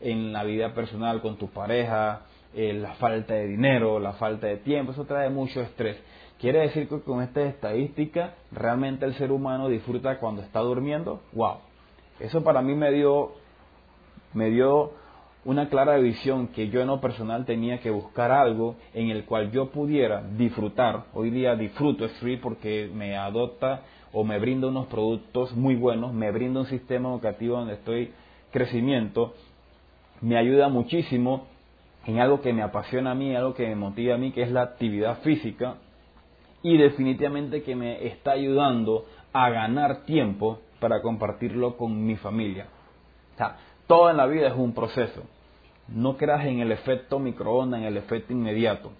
en 0.00 0.32
la 0.32 0.42
vida 0.42 0.74
personal 0.74 1.22
con 1.22 1.36
tu 1.36 1.48
pareja, 1.48 2.22
eh, 2.54 2.72
la 2.72 2.94
falta 2.94 3.34
de 3.34 3.46
dinero, 3.46 3.98
la 3.98 4.14
falta 4.14 4.46
de 4.46 4.56
tiempo, 4.58 4.92
eso 4.92 5.04
trae 5.04 5.30
mucho 5.30 5.60
estrés. 5.60 5.96
Quiere 6.38 6.60
decir 6.60 6.88
que 6.88 7.00
con 7.00 7.22
esta 7.22 7.42
estadística 7.42 8.34
realmente 8.52 9.04
el 9.04 9.14
ser 9.14 9.32
humano 9.32 9.68
disfruta 9.68 10.18
cuando 10.18 10.42
está 10.42 10.60
durmiendo. 10.60 11.20
¡Wow! 11.32 11.56
Eso 12.20 12.42
para 12.42 12.62
mí 12.62 12.74
me 12.74 12.92
dio, 12.92 13.32
me 14.34 14.50
dio 14.50 14.92
una 15.44 15.68
clara 15.68 15.96
visión 15.98 16.48
que 16.48 16.68
yo 16.68 16.80
en 16.80 16.88
lo 16.88 17.00
personal 17.00 17.44
tenía 17.44 17.80
que 17.80 17.90
buscar 17.90 18.30
algo 18.30 18.76
en 18.94 19.10
el 19.10 19.24
cual 19.24 19.50
yo 19.50 19.70
pudiera 19.70 20.22
disfrutar. 20.22 21.04
Hoy 21.14 21.30
día 21.30 21.56
disfruto 21.56 22.04
Street 22.04 22.40
porque 22.42 22.90
me 22.92 23.16
adopta 23.16 23.82
o 24.12 24.24
me 24.24 24.38
brinda 24.38 24.68
unos 24.68 24.86
productos 24.86 25.54
muy 25.56 25.74
buenos, 25.74 26.12
me 26.12 26.30
brinda 26.30 26.60
un 26.60 26.66
sistema 26.66 27.08
educativo 27.10 27.56
donde 27.56 27.74
estoy 27.74 28.12
crecimiento, 28.50 29.34
me 30.20 30.36
ayuda 30.36 30.68
muchísimo 30.68 31.46
en 32.08 32.20
algo 32.20 32.40
que 32.40 32.54
me 32.54 32.62
apasiona 32.62 33.10
a 33.10 33.14
mí, 33.14 33.36
algo 33.36 33.52
que 33.52 33.68
me 33.68 33.76
motiva 33.76 34.14
a 34.14 34.18
mí, 34.18 34.32
que 34.32 34.40
es 34.40 34.50
la 34.50 34.62
actividad 34.62 35.18
física 35.18 35.74
y 36.62 36.78
definitivamente 36.78 37.62
que 37.62 37.76
me 37.76 38.06
está 38.06 38.30
ayudando 38.30 39.04
a 39.34 39.50
ganar 39.50 40.06
tiempo 40.06 40.58
para 40.80 41.02
compartirlo 41.02 41.76
con 41.76 42.06
mi 42.06 42.16
familia. 42.16 42.66
todo 43.86 44.08
en 44.08 44.16
la 44.16 44.24
vida 44.24 44.48
es 44.48 44.54
un 44.54 44.72
proceso. 44.72 45.22
No 45.88 46.16
creas 46.16 46.46
en 46.46 46.60
el 46.60 46.72
efecto 46.72 47.18
microondas, 47.18 47.80
en 47.80 47.86
el 47.86 47.98
efecto 47.98 48.32
inmediato. 48.32 48.90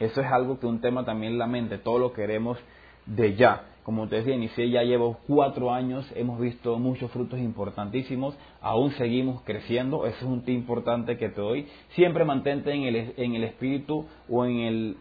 Eso 0.00 0.20
es 0.20 0.26
algo 0.26 0.58
que 0.58 0.66
un 0.66 0.80
tema 0.80 1.04
también 1.04 1.38
la 1.38 1.46
mente, 1.46 1.78
todo 1.78 2.00
lo 2.00 2.12
queremos 2.12 2.58
de 3.06 3.36
ya. 3.36 3.66
Como 3.82 4.06
te 4.08 4.16
decía, 4.16 4.34
inicié 4.34 4.70
ya 4.70 4.82
llevo 4.82 5.18
cuatro 5.26 5.72
años, 5.72 6.10
hemos 6.14 6.38
visto 6.40 6.78
muchos 6.78 7.10
frutos 7.10 7.40
importantísimos, 7.40 8.36
aún 8.60 8.92
seguimos 8.92 9.42
creciendo, 9.42 10.06
eso 10.06 10.16
es 10.18 10.22
un 10.22 10.42
tip 10.42 10.54
importante 10.54 11.16
que 11.16 11.28
te 11.28 11.40
doy. 11.40 11.66
Siempre 11.94 12.24
mantente 12.24 12.72
en 12.72 12.84
el, 12.84 13.14
en 13.16 13.34
el 13.34 13.44
espíritu 13.44 14.06
o 14.28 14.44
en 14.44 14.58
el 14.60 14.96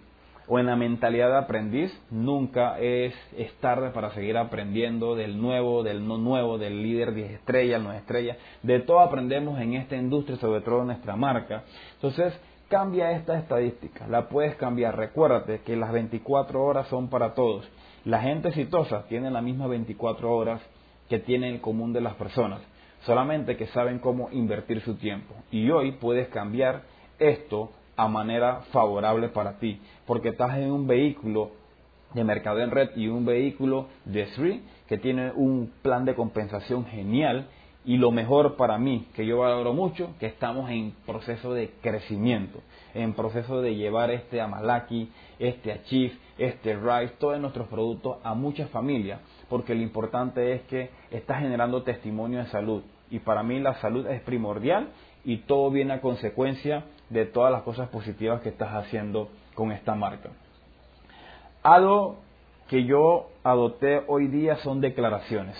o 0.47 0.59
en 0.59 0.65
la 0.65 0.75
mentalidad 0.75 1.29
de 1.29 1.37
aprendiz, 1.37 1.93
nunca 2.09 2.77
es, 2.77 3.13
tarde 3.61 3.91
para 3.91 4.11
seguir 4.11 4.35
aprendiendo 4.35 5.15
del 5.15 5.39
nuevo, 5.39 5.81
del 5.81 6.05
no 6.05 6.17
nuevo, 6.17 6.57
del 6.57 6.83
líder 6.83 7.13
10 7.13 7.31
estrellas, 7.31 7.79
9 7.81 7.99
estrellas. 7.99 8.37
De 8.61 8.81
todo 8.81 8.99
aprendemos 8.99 9.61
en 9.61 9.75
esta 9.75 9.95
industria, 9.95 10.37
sobre 10.37 10.59
todo 10.59 10.81
en 10.81 10.87
nuestra 10.87 11.15
marca. 11.15 11.63
Entonces, 11.93 12.33
Cambia 12.71 13.11
esta 13.11 13.37
estadística, 13.37 14.07
la 14.07 14.29
puedes 14.29 14.55
cambiar. 14.55 14.95
Recuérdate 14.95 15.59
que 15.59 15.75
las 15.75 15.91
24 15.91 16.63
horas 16.63 16.87
son 16.87 17.09
para 17.09 17.33
todos. 17.33 17.69
La 18.05 18.21
gente 18.21 18.49
exitosa 18.49 19.05
tiene 19.07 19.29
las 19.29 19.43
mismas 19.43 19.69
24 19.69 20.35
horas 20.35 20.61
que 21.07 21.19
tiene 21.19 21.49
el 21.49 21.61
común 21.61 21.93
de 21.93 22.01
las 22.01 22.15
personas, 22.15 22.61
solamente 23.05 23.57
que 23.57 23.67
saben 23.67 23.99
cómo 23.99 24.29
invertir 24.31 24.81
su 24.81 24.95
tiempo. 24.95 25.35
Y 25.51 25.69
hoy 25.69 25.91
puedes 25.93 26.27
cambiar 26.29 26.83
esto 27.19 27.71
a 27.95 28.07
manera 28.07 28.61
favorable 28.71 29.29
para 29.29 29.59
ti, 29.59 29.79
porque 30.07 30.29
estás 30.29 30.57
en 30.57 30.71
un 30.71 30.87
vehículo 30.87 31.51
de 32.15 32.23
mercado 32.23 32.59
en 32.59 32.71
red 32.71 32.89
y 32.95 33.07
un 33.07 33.25
vehículo 33.25 33.87
de 34.05 34.25
Sri 34.27 34.63
que 34.87 34.97
tiene 34.97 35.31
un 35.31 35.71
plan 35.81 36.03
de 36.03 36.15
compensación 36.15 36.85
genial 36.85 37.47
y 37.83 37.97
lo 37.97 38.11
mejor 38.11 38.57
para 38.57 38.77
mí, 38.77 39.07
que 39.15 39.25
yo 39.25 39.39
valoro 39.39 39.73
mucho, 39.73 40.13
que 40.19 40.27
estamos 40.27 40.69
en 40.69 40.93
proceso 41.05 41.53
de 41.53 41.71
crecimiento, 41.81 42.59
en 42.93 43.13
proceso 43.13 43.61
de 43.61 43.75
llevar 43.75 44.11
este 44.11 44.39
Amalaki, 44.39 45.09
este 45.39 45.71
Achieve, 45.71 46.13
este 46.43 46.75
Rise, 46.75 47.13
todos 47.19 47.39
nuestros 47.39 47.67
productos 47.67 48.17
a 48.23 48.33
muchas 48.33 48.69
familias, 48.69 49.19
porque 49.49 49.75
lo 49.75 49.81
importante 49.81 50.53
es 50.53 50.61
que 50.63 50.89
está 51.11 51.39
generando 51.39 51.83
testimonio 51.83 52.39
de 52.39 52.45
salud. 52.47 52.83
Y 53.09 53.19
para 53.19 53.43
mí 53.43 53.59
la 53.59 53.75
salud 53.75 54.07
es 54.07 54.21
primordial 54.21 54.89
y 55.23 55.37
todo 55.37 55.69
viene 55.69 55.93
a 55.93 56.01
consecuencia 56.01 56.85
de 57.09 57.25
todas 57.25 57.51
las 57.51 57.63
cosas 57.63 57.89
positivas 57.89 58.41
que 58.41 58.49
estás 58.49 58.73
haciendo 58.73 59.29
con 59.53 59.71
esta 59.71 59.95
marca. 59.95 60.29
Algo 61.61 62.17
que 62.69 62.85
yo 62.85 63.29
adopté 63.43 64.01
hoy 64.07 64.27
día 64.27 64.55
son 64.57 64.81
declaraciones 64.81 65.57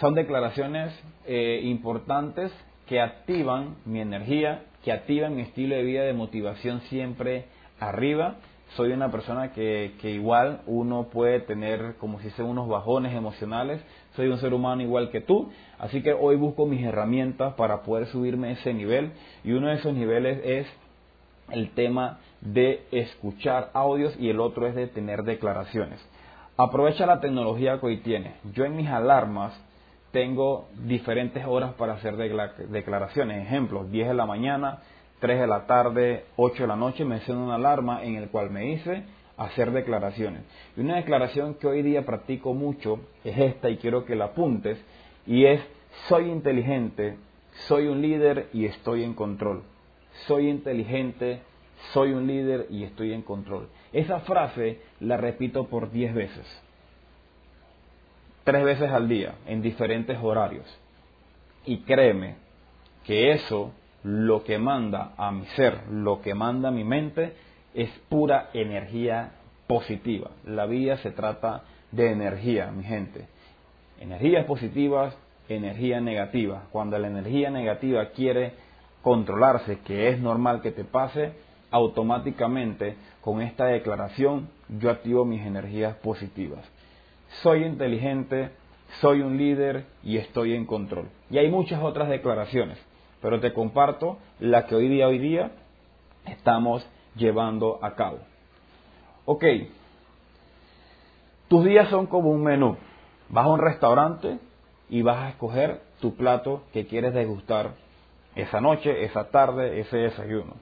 son 0.00 0.14
declaraciones 0.14 0.92
eh, 1.26 1.60
importantes 1.64 2.52
que 2.86 3.00
activan 3.00 3.76
mi 3.84 4.00
energía, 4.00 4.62
que 4.84 4.92
activan 4.92 5.36
mi 5.36 5.42
estilo 5.42 5.74
de 5.74 5.82
vida 5.82 6.02
de 6.02 6.12
motivación 6.12 6.80
siempre 6.82 7.46
arriba. 7.80 8.36
Soy 8.76 8.92
una 8.92 9.10
persona 9.10 9.52
que, 9.52 9.94
que 10.00 10.10
igual 10.10 10.60
uno 10.66 11.04
puede 11.04 11.40
tener, 11.40 11.96
como 11.98 12.18
si 12.18 12.26
dice, 12.26 12.42
unos 12.42 12.68
bajones 12.68 13.14
emocionales. 13.14 13.80
Soy 14.14 14.28
un 14.28 14.38
ser 14.38 14.54
humano 14.54 14.82
igual 14.82 15.10
que 15.10 15.20
tú. 15.20 15.50
Así 15.78 16.02
que 16.02 16.12
hoy 16.12 16.36
busco 16.36 16.66
mis 16.66 16.84
herramientas 16.84 17.54
para 17.54 17.82
poder 17.82 18.06
subirme 18.08 18.52
ese 18.52 18.74
nivel. 18.74 19.12
Y 19.44 19.52
uno 19.52 19.68
de 19.68 19.74
esos 19.74 19.94
niveles 19.94 20.40
es 20.44 20.66
el 21.50 21.70
tema 21.70 22.18
de 22.40 22.86
escuchar 22.90 23.70
audios 23.72 24.14
y 24.18 24.28
el 24.28 24.40
otro 24.40 24.66
es 24.66 24.74
de 24.74 24.86
tener 24.86 25.22
declaraciones. 25.22 26.00
Aprovecha 26.56 27.06
la 27.06 27.20
tecnología 27.20 27.78
que 27.78 27.86
hoy 27.86 27.96
tienes. 27.98 28.34
Yo 28.52 28.64
en 28.64 28.76
mis 28.76 28.88
alarmas 28.88 29.58
tengo 30.12 30.68
diferentes 30.86 31.44
horas 31.46 31.74
para 31.74 31.94
hacer 31.94 32.16
declaraciones. 32.16 33.46
Ejemplo, 33.46 33.84
10 33.84 34.08
de 34.08 34.14
la 34.14 34.26
mañana, 34.26 34.78
3 35.20 35.40
de 35.40 35.46
la 35.46 35.66
tarde, 35.66 36.24
8 36.36 36.62
de 36.62 36.66
la 36.66 36.76
noche, 36.76 37.04
me 37.04 37.20
suena 37.20 37.42
una 37.42 37.54
alarma 37.56 38.04
en 38.04 38.16
el 38.16 38.28
cual 38.28 38.50
me 38.50 38.62
dice 38.62 39.04
hacer 39.36 39.70
declaraciones. 39.72 40.42
Y 40.76 40.80
una 40.80 40.96
declaración 40.96 41.54
que 41.54 41.66
hoy 41.66 41.82
día 41.82 42.04
practico 42.04 42.54
mucho 42.54 43.00
es 43.24 43.38
esta 43.38 43.70
y 43.70 43.76
quiero 43.76 44.04
que 44.04 44.16
la 44.16 44.26
apuntes 44.26 44.78
y 45.26 45.44
es 45.44 45.60
soy 46.08 46.30
inteligente, 46.30 47.16
soy 47.66 47.86
un 47.86 48.02
líder 48.02 48.48
y 48.52 48.66
estoy 48.66 49.04
en 49.04 49.14
control. 49.14 49.62
Soy 50.26 50.48
inteligente, 50.48 51.40
soy 51.92 52.12
un 52.12 52.26
líder 52.26 52.66
y 52.70 52.84
estoy 52.84 53.12
en 53.12 53.22
control. 53.22 53.68
Esa 53.92 54.20
frase 54.20 54.80
la 55.00 55.16
repito 55.16 55.66
por 55.68 55.90
10 55.90 56.14
veces 56.14 56.62
tres 58.48 58.64
veces 58.64 58.90
al 58.90 59.10
día, 59.10 59.34
en 59.46 59.60
diferentes 59.60 60.16
horarios. 60.22 60.64
Y 61.66 61.80
créeme 61.80 62.36
que 63.04 63.32
eso, 63.32 63.72
lo 64.08 64.44
que 64.44 64.58
manda 64.58 65.12
a 65.16 65.30
mi 65.30 65.44
ser, 65.56 65.88
lo 65.90 66.20
que 66.22 66.34
manda 66.34 66.68
a 66.68 66.72
mi 66.72 66.84
mente, 66.84 67.34
es 67.74 67.90
pura 68.08 68.50
energía 68.54 69.32
positiva. 69.66 70.30
La 70.44 70.66
vida 70.66 70.96
se 70.98 71.10
trata 71.10 71.64
de 71.92 72.10
energía, 72.10 72.70
mi 72.70 72.84
gente. 72.84 73.26
Energías 74.00 74.46
positivas, 74.46 75.16
energía 75.48 76.00
negativa. 76.00 76.64
Cuando 76.72 76.98
la 76.98 77.08
energía 77.08 77.50
negativa 77.50 78.10
quiere 78.10 78.54
controlarse, 79.02 79.80
que 79.80 80.08
es 80.08 80.20
normal 80.20 80.62
que 80.62 80.72
te 80.72 80.84
pase, 80.84 81.32
automáticamente 81.70 82.96
con 83.20 83.42
esta 83.42 83.66
declaración 83.66 84.48
yo 84.68 84.90
activo 84.90 85.26
mis 85.26 85.44
energías 85.46 85.96
positivas 85.96 86.64
soy 87.42 87.64
inteligente, 87.64 88.50
soy 89.00 89.20
un 89.20 89.36
líder 89.36 89.84
y 90.02 90.16
estoy 90.16 90.54
en 90.54 90.64
control. 90.64 91.08
Y 91.30 91.38
hay 91.38 91.50
muchas 91.50 91.82
otras 91.82 92.08
declaraciones, 92.08 92.78
pero 93.20 93.40
te 93.40 93.52
comparto 93.52 94.18
la 94.40 94.66
que 94.66 94.74
hoy 94.74 94.88
día, 94.88 95.08
hoy 95.08 95.18
día 95.18 95.52
estamos 96.26 96.86
llevando 97.16 97.78
a 97.82 97.94
cabo. 97.94 98.18
Ok, 99.24 99.44
tus 101.48 101.64
días 101.64 101.88
son 101.88 102.06
como 102.06 102.30
un 102.30 102.42
menú. 102.42 102.76
Vas 103.28 103.44
a 103.44 103.48
un 103.48 103.60
restaurante 103.60 104.38
y 104.88 105.02
vas 105.02 105.18
a 105.18 105.28
escoger 105.30 105.80
tu 106.00 106.14
plato 106.14 106.62
que 106.72 106.86
quieres 106.86 107.12
degustar 107.12 107.72
esa 108.34 108.60
noche, 108.60 109.04
esa 109.04 109.30
tarde, 109.30 109.80
ese 109.80 109.96
desayuno. 109.96 110.54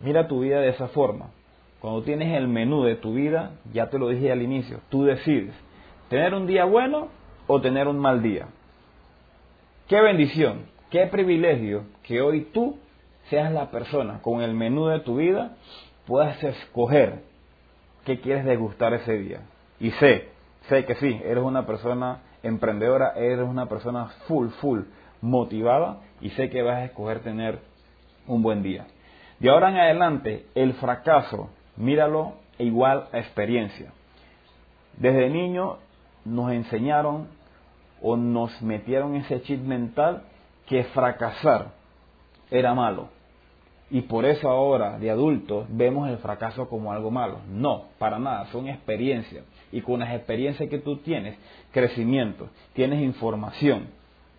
Mira 0.00 0.28
tu 0.28 0.40
vida 0.40 0.60
de 0.60 0.70
esa 0.70 0.88
forma. 0.88 1.30
Cuando 1.80 2.02
tienes 2.02 2.34
el 2.36 2.48
menú 2.48 2.82
de 2.84 2.96
tu 2.96 3.14
vida, 3.14 3.52
ya 3.72 3.88
te 3.90 3.98
lo 3.98 4.08
dije 4.08 4.32
al 4.32 4.42
inicio, 4.42 4.80
tú 4.88 5.04
decides 5.04 5.54
¿Tener 6.08 6.34
un 6.34 6.46
día 6.46 6.64
bueno 6.64 7.08
o 7.46 7.60
tener 7.60 7.88
un 7.88 7.98
mal 7.98 8.22
día? 8.22 8.46
Qué 9.88 10.00
bendición, 10.00 10.66
qué 10.94 11.08
privilegio 11.08 11.86
que 12.04 12.20
hoy 12.20 12.42
tú 12.54 12.78
seas 13.28 13.50
la 13.50 13.72
persona 13.72 14.20
con 14.22 14.42
el 14.42 14.54
menú 14.54 14.86
de 14.86 15.00
tu 15.00 15.16
vida, 15.16 15.56
puedas 16.06 16.40
escoger 16.40 17.24
qué 18.04 18.20
quieres 18.20 18.44
degustar 18.44 18.94
ese 18.94 19.18
día. 19.18 19.40
Y 19.80 19.90
sé, 19.90 20.28
sé 20.68 20.84
que 20.84 20.94
sí, 20.94 21.20
eres 21.24 21.42
una 21.42 21.66
persona 21.66 22.20
emprendedora, 22.44 23.14
eres 23.16 23.40
una 23.40 23.66
persona 23.66 24.06
full, 24.28 24.50
full 24.60 24.82
motivada 25.20 25.98
y 26.20 26.30
sé 26.30 26.48
que 26.48 26.62
vas 26.62 26.76
a 26.76 26.84
escoger 26.84 27.24
tener 27.24 27.58
un 28.28 28.44
buen 28.44 28.62
día. 28.62 28.86
De 29.40 29.50
ahora 29.50 29.70
en 29.70 29.78
adelante, 29.78 30.46
el 30.54 30.74
fracaso, 30.74 31.50
míralo 31.76 32.34
igual 32.58 33.08
a 33.12 33.18
experiencia. 33.18 33.90
Desde 34.96 35.28
niño 35.28 35.78
nos 36.24 36.52
enseñaron 36.52 37.26
o 38.00 38.16
nos 38.16 38.62
metieron 38.62 39.16
ese 39.16 39.42
chip 39.42 39.60
mental 39.60 40.22
que 40.66 40.84
fracasar 40.84 41.72
era 42.50 42.74
malo. 42.74 43.08
Y 43.90 44.02
por 44.02 44.24
eso 44.24 44.48
ahora, 44.48 44.98
de 44.98 45.10
adultos, 45.10 45.66
vemos 45.68 46.08
el 46.08 46.18
fracaso 46.18 46.68
como 46.68 46.92
algo 46.92 47.10
malo. 47.10 47.38
No, 47.48 47.84
para 47.98 48.18
nada, 48.18 48.46
son 48.46 48.68
experiencias. 48.68 49.44
Y 49.70 49.82
con 49.82 50.00
las 50.00 50.14
experiencias 50.14 50.68
que 50.68 50.78
tú 50.78 50.96
tienes, 50.96 51.38
crecimiento, 51.70 52.48
tienes 52.72 53.02
información. 53.02 53.88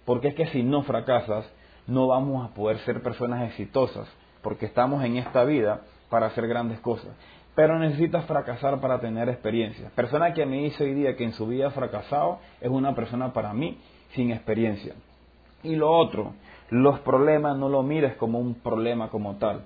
Porque 0.03 0.29
es 0.29 0.35
que 0.35 0.47
si 0.47 0.63
no 0.63 0.83
fracasas, 0.83 1.45
no 1.87 2.07
vamos 2.07 2.43
a 2.43 2.53
poder 2.53 2.79
ser 2.79 3.01
personas 3.01 3.47
exitosas. 3.49 4.07
Porque 4.41 4.65
estamos 4.65 5.03
en 5.03 5.17
esta 5.17 5.43
vida 5.43 5.81
para 6.09 6.27
hacer 6.27 6.47
grandes 6.47 6.79
cosas 6.79 7.11
pero 7.55 7.79
necesitas 7.79 8.25
fracasar 8.25 8.81
para 8.81 8.99
tener 8.99 9.29
experiencia. 9.29 9.89
Persona 9.95 10.33
que 10.33 10.45
me 10.45 10.57
dice 10.57 10.83
hoy 10.83 10.93
día 10.93 11.15
que 11.15 11.23
en 11.23 11.31
su 11.31 11.47
vida 11.47 11.67
ha 11.67 11.71
fracasado 11.71 12.39
es 12.59 12.69
una 12.69 12.93
persona 12.93 13.31
para 13.31 13.53
mí 13.53 13.79
sin 14.13 14.31
experiencia. 14.31 14.93
Y 15.65 15.75
lo 15.75 15.91
otro, 15.91 16.33
los 16.69 16.99
problemas 16.99 17.57
no 17.57 17.69
lo 17.69 17.83
mires 17.83 18.15
como 18.15 18.39
un 18.39 18.55
problema 18.55 19.09
como 19.09 19.37
tal. 19.37 19.65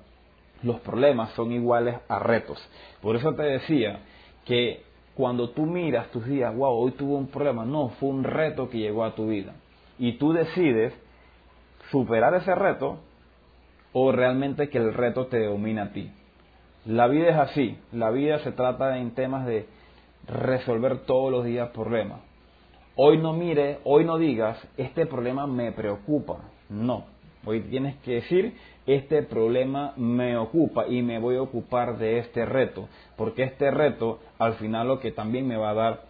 Los 0.64 0.80
problemas 0.80 1.32
son 1.32 1.52
iguales 1.52 1.98
a 2.08 2.20
retos. 2.20 2.58
Por 3.02 3.16
eso 3.16 3.34
te 3.36 3.44
decía 3.44 4.00
que 4.46 4.84
cuando 5.14 5.50
tú 5.50 5.66
miras 5.66 6.10
tus 6.12 6.26
días, 6.26 6.56
wow, 6.56 6.74
hoy 6.74 6.92
tuve 6.92 7.16
un 7.16 7.28
problema, 7.28 7.66
no, 7.66 7.90
fue 8.00 8.10
un 8.10 8.24
reto 8.24 8.70
que 8.70 8.78
llegó 8.78 9.04
a 9.04 9.16
tu 9.16 9.28
vida. 9.28 9.54
Y 9.98 10.14
tú 10.14 10.32
decides 10.32 10.94
superar 11.92 12.34
ese 12.36 12.56
reto 12.56 13.00
o 13.92 14.12
realmente 14.12 14.70
que 14.70 14.78
el 14.78 14.94
reto 14.94 15.28
te 15.28 15.44
domina 15.46 15.84
a 15.84 15.92
ti. 15.92 16.10
La 16.86 17.08
vida 17.08 17.30
es 17.30 17.36
así, 17.36 17.78
la 17.92 18.10
vida 18.10 18.40
se 18.40 18.54
trata 18.54 18.98
en 18.98 19.12
temas 19.12 19.46
de 19.46 19.68
resolver 20.28 21.00
todos 21.00 21.32
los 21.32 21.44
días 21.44 21.70
problemas. 21.72 22.22
Hoy 22.96 23.18
no 23.18 23.34
mire, 23.34 23.80
hoy 23.84 24.04
no 24.04 24.18
digas, 24.18 24.58
este 24.78 25.06
problema 25.06 25.48
me 25.48 25.72
preocupa. 25.72 26.38
No, 26.70 27.06
hoy 27.46 27.62
tienes 27.62 27.96
que 27.98 28.16
decir, 28.16 28.58
este 28.86 29.24
problema 29.24 29.94
me 29.96 30.36
ocupa 30.38 30.88
y 30.88 31.02
me 31.02 31.20
voy 31.20 31.38
a 31.38 31.42
ocupar 31.42 31.98
de 31.98 32.20
este 32.20 32.46
reto, 32.46 32.90
porque 33.16 33.44
este 33.44 33.72
reto 33.72 34.20
al 34.38 34.56
final 34.56 34.88
lo 34.88 35.00
que 35.00 35.12
también 35.12 35.48
me 35.48 35.58
va 35.58 35.72
a 35.72 35.76
dar 35.76 36.02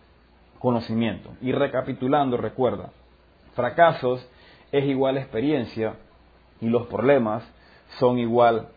conocimiento. 0.59 1.31
Y 1.41 1.51
recapitulando, 1.51 2.37
recuerda, 2.37 2.91
fracasos 3.53 4.27
es 4.71 4.85
igual 4.85 5.17
experiencia 5.17 5.95
y 6.61 6.67
los 6.67 6.87
problemas 6.87 7.43
son 7.97 8.19
igual 8.19 8.69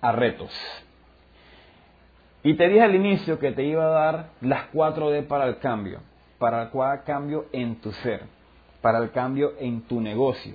a 0.00 0.12
retos. 0.12 0.50
Y 2.42 2.54
te 2.54 2.68
dije 2.68 2.82
al 2.82 2.94
inicio 2.94 3.38
que 3.38 3.52
te 3.52 3.64
iba 3.64 3.84
a 3.84 3.88
dar 3.88 4.26
las 4.42 4.70
4D 4.72 5.26
para 5.26 5.46
el 5.46 5.58
cambio, 5.58 6.00
para 6.38 6.62
el 6.62 7.02
cambio 7.04 7.46
en 7.52 7.76
tu 7.76 7.92
ser, 7.92 8.22
para 8.80 8.98
el 8.98 9.10
cambio 9.10 9.52
en 9.58 9.82
tu 9.82 10.00
negocio, 10.00 10.54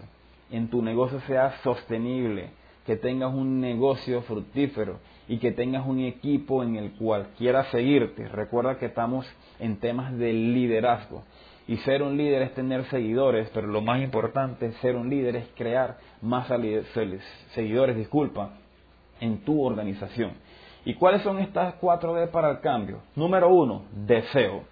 en 0.51 0.69
tu 0.69 0.81
negocio 0.81 1.19
sea 1.21 1.57
sostenible, 1.63 2.51
que 2.85 2.95
tengas 2.95 3.33
un 3.33 3.61
negocio 3.61 4.23
fructífero 4.23 4.99
y 5.27 5.37
que 5.37 5.51
tengas 5.51 5.85
un 5.85 5.99
equipo 5.99 6.63
en 6.63 6.75
el 6.75 6.93
cual 6.93 7.27
quieras 7.37 7.67
seguirte. 7.67 8.27
Recuerda 8.27 8.79
que 8.79 8.87
estamos 8.87 9.27
en 9.59 9.77
temas 9.77 10.17
de 10.17 10.33
liderazgo. 10.33 11.23
Y 11.67 11.77
ser 11.77 12.01
un 12.01 12.17
líder 12.17 12.41
es 12.41 12.55
tener 12.55 12.83
seguidores, 12.85 13.47
pero 13.53 13.67
lo 13.67 13.81
más 13.81 14.01
importante, 14.01 14.71
ser 14.81 14.95
un 14.95 15.07
líder 15.07 15.35
es 15.35 15.47
crear 15.55 15.97
más 16.19 16.47
seguidores, 17.53 17.95
disculpa, 17.95 18.53
en 19.19 19.45
tu 19.45 19.63
organización. 19.63 20.31
¿Y 20.83 20.95
cuáles 20.95 21.21
son 21.21 21.37
estas 21.37 21.75
cuatro 21.75 22.15
D 22.15 22.25
para 22.25 22.49
el 22.49 22.59
cambio? 22.61 23.01
Número 23.15 23.53
uno, 23.53 23.83
deseo. 23.91 24.63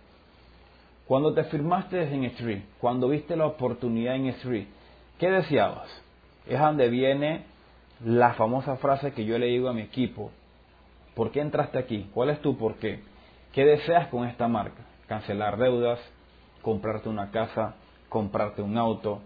Cuando 1.07 1.33
te 1.33 1.45
firmaste 1.45 2.13
en 2.13 2.25
Street, 2.25 2.63
cuando 2.79 3.07
viste 3.07 3.37
la 3.37 3.45
oportunidad 3.45 4.15
en 4.15 4.27
Street, 4.27 4.67
¿qué 5.17 5.31
deseabas? 5.31 5.87
Es 6.45 6.59
donde 6.59 6.89
viene 6.89 7.45
la 8.03 8.33
famosa 8.33 8.75
frase 8.75 9.13
que 9.13 9.23
yo 9.23 9.37
le 9.37 9.45
digo 9.45 9.69
a 9.69 9.73
mi 9.73 9.81
equipo. 9.81 10.31
¿Por 11.15 11.31
qué 11.31 11.39
entraste 11.39 11.77
aquí? 11.77 12.09
¿Cuál 12.13 12.31
es 12.31 12.41
tu 12.41 12.57
por 12.57 12.75
qué? 12.75 12.99
¿Qué 13.53 13.65
deseas 13.65 14.07
con 14.09 14.27
esta 14.27 14.49
marca? 14.49 14.83
Cancelar 15.07 15.57
deudas, 15.57 15.99
comprarte 16.61 17.07
una 17.07 17.31
casa, 17.31 17.75
comprarte 18.09 18.61
un 18.61 18.77
auto, 18.77 19.21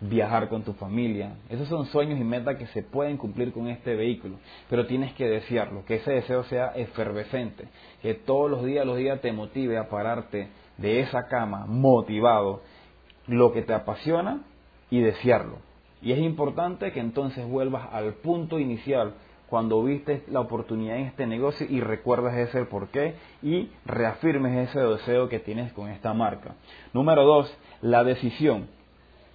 viajar 0.00 0.48
con 0.48 0.62
tu 0.62 0.72
familia. 0.74 1.32
Esos 1.48 1.66
son 1.68 1.86
sueños 1.86 2.20
y 2.20 2.24
metas 2.24 2.56
que 2.56 2.68
se 2.68 2.82
pueden 2.82 3.16
cumplir 3.16 3.52
con 3.52 3.66
este 3.66 3.96
vehículo, 3.96 4.36
pero 4.70 4.86
tienes 4.86 5.12
que 5.14 5.28
desearlo, 5.28 5.84
que 5.84 5.96
ese 5.96 6.12
deseo 6.12 6.44
sea 6.44 6.68
efervescente, 6.76 7.66
que 8.02 8.14
todos 8.14 8.48
los 8.48 8.64
días, 8.64 8.86
los 8.86 8.96
días 8.96 9.20
te 9.20 9.32
motive 9.32 9.78
a 9.78 9.88
pararte 9.88 10.48
de 10.78 11.00
esa 11.00 11.28
cama 11.28 11.66
motivado, 11.66 12.62
lo 13.26 13.52
que 13.52 13.62
te 13.62 13.74
apasiona 13.74 14.42
y 14.90 15.00
desearlo. 15.00 15.58
Y 16.02 16.12
es 16.12 16.18
importante 16.18 16.92
que 16.92 17.00
entonces 17.00 17.46
vuelvas 17.48 17.88
al 17.92 18.14
punto 18.14 18.58
inicial 18.58 19.14
cuando 19.48 19.82
viste 19.82 20.24
la 20.28 20.40
oportunidad 20.40 20.96
en 20.96 21.06
este 21.06 21.26
negocio 21.26 21.66
y 21.68 21.80
recuerdas 21.80 22.36
ese 22.36 22.64
por 22.64 22.88
qué 22.88 23.14
y 23.42 23.70
reafirmes 23.86 24.68
ese 24.68 24.80
deseo 24.80 25.28
que 25.28 25.38
tienes 25.38 25.72
con 25.72 25.88
esta 25.90 26.12
marca. 26.12 26.56
Número 26.92 27.24
dos, 27.24 27.56
la 27.80 28.04
decisión. 28.04 28.66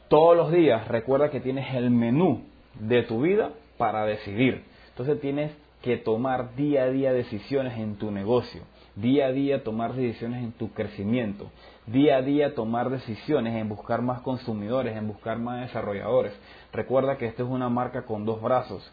Todos 0.09 0.35
los 0.35 0.51
días 0.51 0.87
recuerda 0.87 1.29
que 1.29 1.39
tienes 1.39 1.73
el 1.73 1.91
menú 1.91 2.43
de 2.79 3.03
tu 3.03 3.21
vida 3.21 3.51
para 3.77 4.05
decidir. 4.05 4.63
Entonces 4.89 5.21
tienes 5.21 5.51
que 5.81 5.97
tomar 5.97 6.55
día 6.55 6.83
a 6.83 6.89
día 6.89 7.13
decisiones 7.13 7.77
en 7.77 7.95
tu 7.95 8.11
negocio, 8.11 8.63
día 9.01 9.27
a 9.27 9.31
día 9.31 9.63
tomar 9.63 9.93
decisiones 9.93 10.43
en 10.43 10.51
tu 10.51 10.73
crecimiento, 10.73 11.49
día 11.87 12.17
a 12.17 12.21
día 12.21 12.53
tomar 12.53 12.89
decisiones 12.89 13.55
en 13.55 13.69
buscar 13.69 14.01
más 14.01 14.21
consumidores, 14.21 14.97
en 14.97 15.07
buscar 15.07 15.39
más 15.39 15.61
desarrolladores. 15.61 16.33
Recuerda 16.73 17.17
que 17.17 17.25
esta 17.25 17.43
es 17.43 17.49
una 17.49 17.69
marca 17.69 18.05
con 18.05 18.25
dos 18.25 18.41
brazos, 18.41 18.91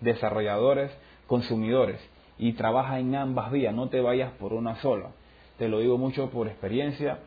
desarrolladores, 0.00 0.90
consumidores, 1.26 2.00
y 2.36 2.54
trabaja 2.54 2.98
en 2.98 3.14
ambas 3.14 3.52
vías, 3.52 3.72
no 3.72 3.88
te 3.88 4.00
vayas 4.00 4.32
por 4.32 4.52
una 4.52 4.76
sola. 4.76 5.10
Te 5.58 5.68
lo 5.68 5.78
digo 5.78 5.98
mucho 5.98 6.30
por 6.30 6.48
experiencia. 6.48 7.20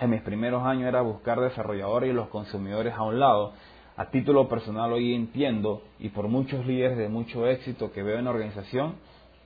En 0.00 0.10
mis 0.10 0.22
primeros 0.22 0.64
años 0.64 0.88
era 0.88 1.02
buscar 1.02 1.38
desarrolladores 1.38 2.10
y 2.10 2.14
los 2.14 2.28
consumidores 2.28 2.94
a 2.94 3.02
un 3.02 3.20
lado. 3.20 3.52
A 3.96 4.06
título 4.06 4.48
personal 4.48 4.92
hoy 4.92 5.14
entiendo, 5.14 5.82
y 5.98 6.08
por 6.08 6.28
muchos 6.28 6.64
líderes 6.64 6.96
de 6.96 7.08
mucho 7.08 7.46
éxito 7.46 7.92
que 7.92 8.02
veo 8.02 8.18
en 8.18 8.24
la 8.24 8.30
organización, 8.30 8.94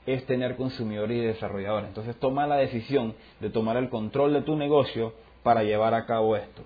es 0.06 0.24
tener 0.26 0.56
consumidores 0.56 1.16
y 1.16 1.20
desarrolladores. 1.20 1.88
Entonces 1.88 2.16
toma 2.16 2.46
la 2.46 2.56
decisión 2.56 3.14
de 3.40 3.50
tomar 3.50 3.76
el 3.76 3.88
control 3.88 4.32
de 4.32 4.42
tu 4.42 4.56
negocio 4.56 5.14
para 5.42 5.62
llevar 5.62 5.94
a 5.94 6.06
cabo 6.06 6.36
esto. 6.36 6.62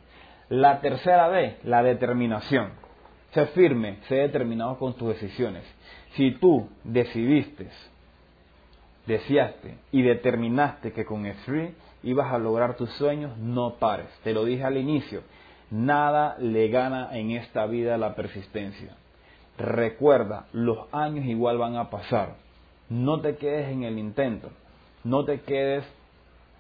La 0.49 0.81
tercera 0.81 1.29
D, 1.29 1.57
la 1.65 1.83
determinación. 1.83 2.71
Sé 3.33 3.47
firme, 3.47 3.99
sé 4.09 4.17
determinado 4.17 4.79
con 4.79 4.95
tus 4.95 5.09
decisiones. 5.09 5.65
Si 6.15 6.31
tú 6.33 6.69
decidiste, 6.85 7.69
deseaste 9.07 9.77
y 9.93 10.03
determinaste 10.03 10.93
que 10.93 11.05
con 11.05 11.25
Free 11.45 11.75
ibas 12.03 12.33
a 12.33 12.39
lograr 12.39 12.77
tus 12.77 12.91
sueños, 12.93 13.37
no 13.39 13.75
pares. 13.75 14.09
Te 14.23 14.33
lo 14.33 14.45
dije 14.45 14.65
al 14.65 14.77
inicio, 14.77 15.23
nada 15.71 16.37
le 16.39 16.69
gana 16.69 17.11
en 17.13 17.33
esta 17.33 17.67
vida 17.67 17.99
la 17.99 18.15
persistencia. 18.15 18.97
Recuerda, 19.59 20.47
los 20.53 20.79
años 20.93 21.27
igual 21.27 21.59
van 21.59 21.77
a 21.77 21.91
pasar. 21.91 22.46
No 22.89 23.21
te 23.21 23.37
quedes 23.37 23.69
en 23.71 23.83
el 23.83 23.99
intento. 23.99 24.51
No 25.05 25.25
te 25.25 25.41
quedes 25.41 25.85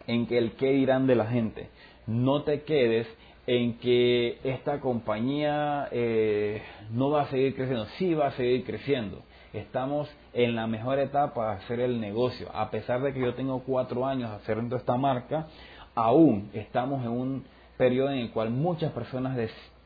en 0.06 0.26
que 0.26 0.38
el 0.38 0.52
qué 0.52 0.72
dirán 0.72 1.06
de 1.06 1.14
la 1.14 1.26
gente. 1.26 1.68
No 2.06 2.42
te 2.42 2.62
quedes 2.62 3.06
en 3.46 3.78
que 3.78 4.38
esta 4.42 4.80
compañía 4.80 5.88
eh, 5.92 6.62
no 6.90 7.10
va 7.10 7.22
a 7.22 7.30
seguir 7.30 7.54
creciendo. 7.54 7.86
Sí 7.98 8.14
va 8.14 8.28
a 8.28 8.32
seguir 8.32 8.64
creciendo. 8.64 9.22
Estamos 9.52 10.08
en 10.32 10.54
la 10.54 10.66
mejor 10.66 10.98
etapa 10.98 11.50
de 11.50 11.56
hacer 11.58 11.80
el 11.80 12.00
negocio. 12.00 12.48
A 12.52 12.70
pesar 12.70 13.02
de 13.02 13.12
que 13.12 13.20
yo 13.20 13.34
tengo 13.34 13.62
cuatro 13.62 14.04
años 14.04 14.30
haciendo 14.30 14.76
esta 14.76 14.96
marca, 14.96 15.46
aún 15.94 16.50
estamos 16.52 17.04
en 17.04 17.10
un 17.10 17.44
periodo 17.76 18.10
en 18.10 18.18
el 18.18 18.30
cual 18.32 18.50
muchas 18.50 18.92
personas 18.92 19.36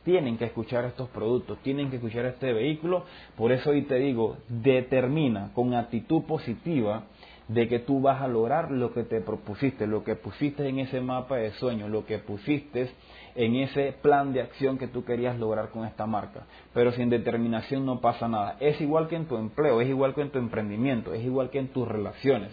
tienen 0.05 0.39
que 0.39 0.47
escuchar 0.47 0.85
estos 0.85 1.09
productos, 1.11 1.59
tienen 1.63 1.91
que 1.91 1.97
escuchar 1.97 2.25
este 2.27 2.53
vehículo. 2.53 3.05
Por 3.37 3.53
eso 3.53 3.71
hoy 3.71 3.83
te 3.83 3.97
digo, 3.97 4.39
determina 4.49 5.51
con 5.55 5.75
actitud 5.75 6.23
positiva 6.25 7.05
de 7.49 7.69
que 7.69 7.81
tú 7.81 8.01
vas 8.01 8.23
a 8.23 8.29
lograr 8.29 8.71
lo 8.71 8.93
que 8.93 9.03
te 9.03 9.21
propusiste, 9.21 9.87
lo 9.87 10.05
que 10.05 10.15
pusiste 10.15 10.69
en 10.69 10.79
ese 10.79 11.01
mapa 11.01 11.37
de 11.37 11.51
sueños, 11.53 11.91
lo 11.91 12.07
que 12.07 12.19
pusiste 12.19 12.91
en 13.35 13.57
ese 13.57 13.93
plan 14.01 14.33
de 14.33 14.41
acción 14.41 14.79
que 14.79 14.87
tú 14.87 15.05
querías 15.05 15.37
lograr 15.37 15.71
con 15.71 15.85
esta 15.85 16.07
marca. 16.07 16.47
Pero 16.73 16.93
sin 16.93 17.11
determinación 17.11 17.85
no 17.85 18.01
pasa 18.01 18.29
nada. 18.29 18.57
Es 18.61 18.81
igual 18.81 19.09
que 19.09 19.17
en 19.17 19.27
tu 19.27 19.37
empleo, 19.37 19.81
es 19.81 19.89
igual 19.89 20.15
que 20.15 20.23
en 20.23 20.31
tu 20.31 20.39
emprendimiento, 20.39 21.13
es 21.13 21.25
igual 21.25 21.51
que 21.51 21.59
en 21.59 21.69
tus 21.69 21.89
relaciones. 21.89 22.53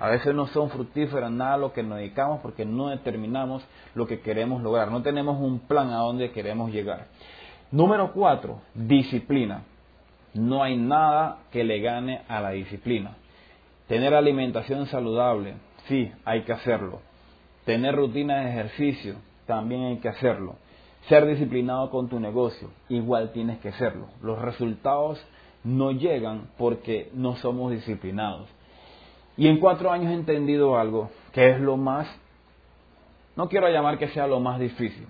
A 0.00 0.08
veces 0.08 0.34
no 0.34 0.46
son 0.46 0.70
fructíferas 0.70 1.30
nada 1.30 1.58
lo 1.58 1.74
que 1.74 1.82
nos 1.82 1.98
dedicamos 1.98 2.40
porque 2.40 2.64
no 2.64 2.88
determinamos 2.88 3.62
lo 3.94 4.06
que 4.06 4.20
queremos 4.20 4.62
lograr, 4.62 4.90
no 4.90 5.02
tenemos 5.02 5.38
un 5.38 5.60
plan 5.60 5.90
a 5.90 5.98
dónde 5.98 6.32
queremos 6.32 6.72
llegar. 6.72 7.08
Número 7.70 8.10
cuatro, 8.12 8.62
disciplina. 8.74 9.62
No 10.32 10.62
hay 10.62 10.76
nada 10.76 11.40
que 11.52 11.64
le 11.64 11.80
gane 11.80 12.22
a 12.28 12.40
la 12.40 12.50
disciplina. 12.50 13.16
Tener 13.88 14.14
alimentación 14.14 14.86
saludable, 14.86 15.54
sí, 15.86 16.10
hay 16.24 16.42
que 16.42 16.52
hacerlo. 16.52 17.00
Tener 17.66 17.94
rutina 17.94 18.40
de 18.40 18.50
ejercicio, 18.50 19.16
también 19.46 19.82
hay 19.82 19.98
que 19.98 20.08
hacerlo. 20.08 20.56
Ser 21.08 21.26
disciplinado 21.26 21.90
con 21.90 22.08
tu 22.08 22.18
negocio, 22.20 22.70
igual 22.88 23.32
tienes 23.32 23.58
que 23.58 23.68
hacerlo. 23.68 24.06
Los 24.22 24.40
resultados 24.40 25.22
no 25.62 25.90
llegan 25.90 26.48
porque 26.56 27.10
no 27.12 27.36
somos 27.36 27.72
disciplinados. 27.72 28.48
Y 29.40 29.48
en 29.48 29.58
cuatro 29.58 29.90
años 29.90 30.10
he 30.10 30.14
entendido 30.16 30.78
algo, 30.78 31.08
que 31.32 31.48
es 31.48 31.60
lo 31.60 31.78
más, 31.78 32.06
no 33.36 33.48
quiero 33.48 33.70
llamar 33.70 33.96
que 33.96 34.08
sea 34.08 34.26
lo 34.26 34.38
más 34.38 34.60
difícil, 34.60 35.06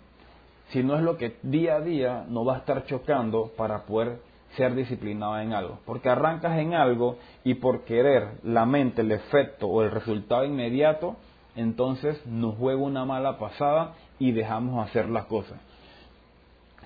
sino 0.69 0.95
es 0.95 1.03
lo 1.03 1.17
que 1.17 1.35
día 1.43 1.75
a 1.75 1.81
día 1.81 2.27
nos 2.29 2.47
va 2.47 2.55
a 2.55 2.59
estar 2.59 2.87
chocando 2.87 3.51
para 3.57 3.87
poder 3.87 4.21
ser 4.57 4.77
disciplinado 4.77 5.37
en 5.41 5.53
algo. 5.53 5.81
Porque 5.85 6.11
arrancas 6.11 6.57
en 6.59 6.75
algo 6.75 7.19
y 7.43 7.55
por 7.55 7.83
querer 7.83 8.35
la 8.45 8.67
mente, 8.67 9.01
el 9.03 9.11
efecto 9.11 9.67
o 9.67 9.83
el 9.83 9.91
resultado 9.91 10.45
inmediato, 10.45 11.17
entonces 11.57 12.25
nos 12.25 12.55
juega 12.55 12.81
una 12.81 13.05
mala 13.05 13.37
pasada 13.37 13.95
y 14.21 14.31
dejamos 14.31 14.89
hacer 14.89 15.11
las 15.11 15.25
cosas. 15.25 15.59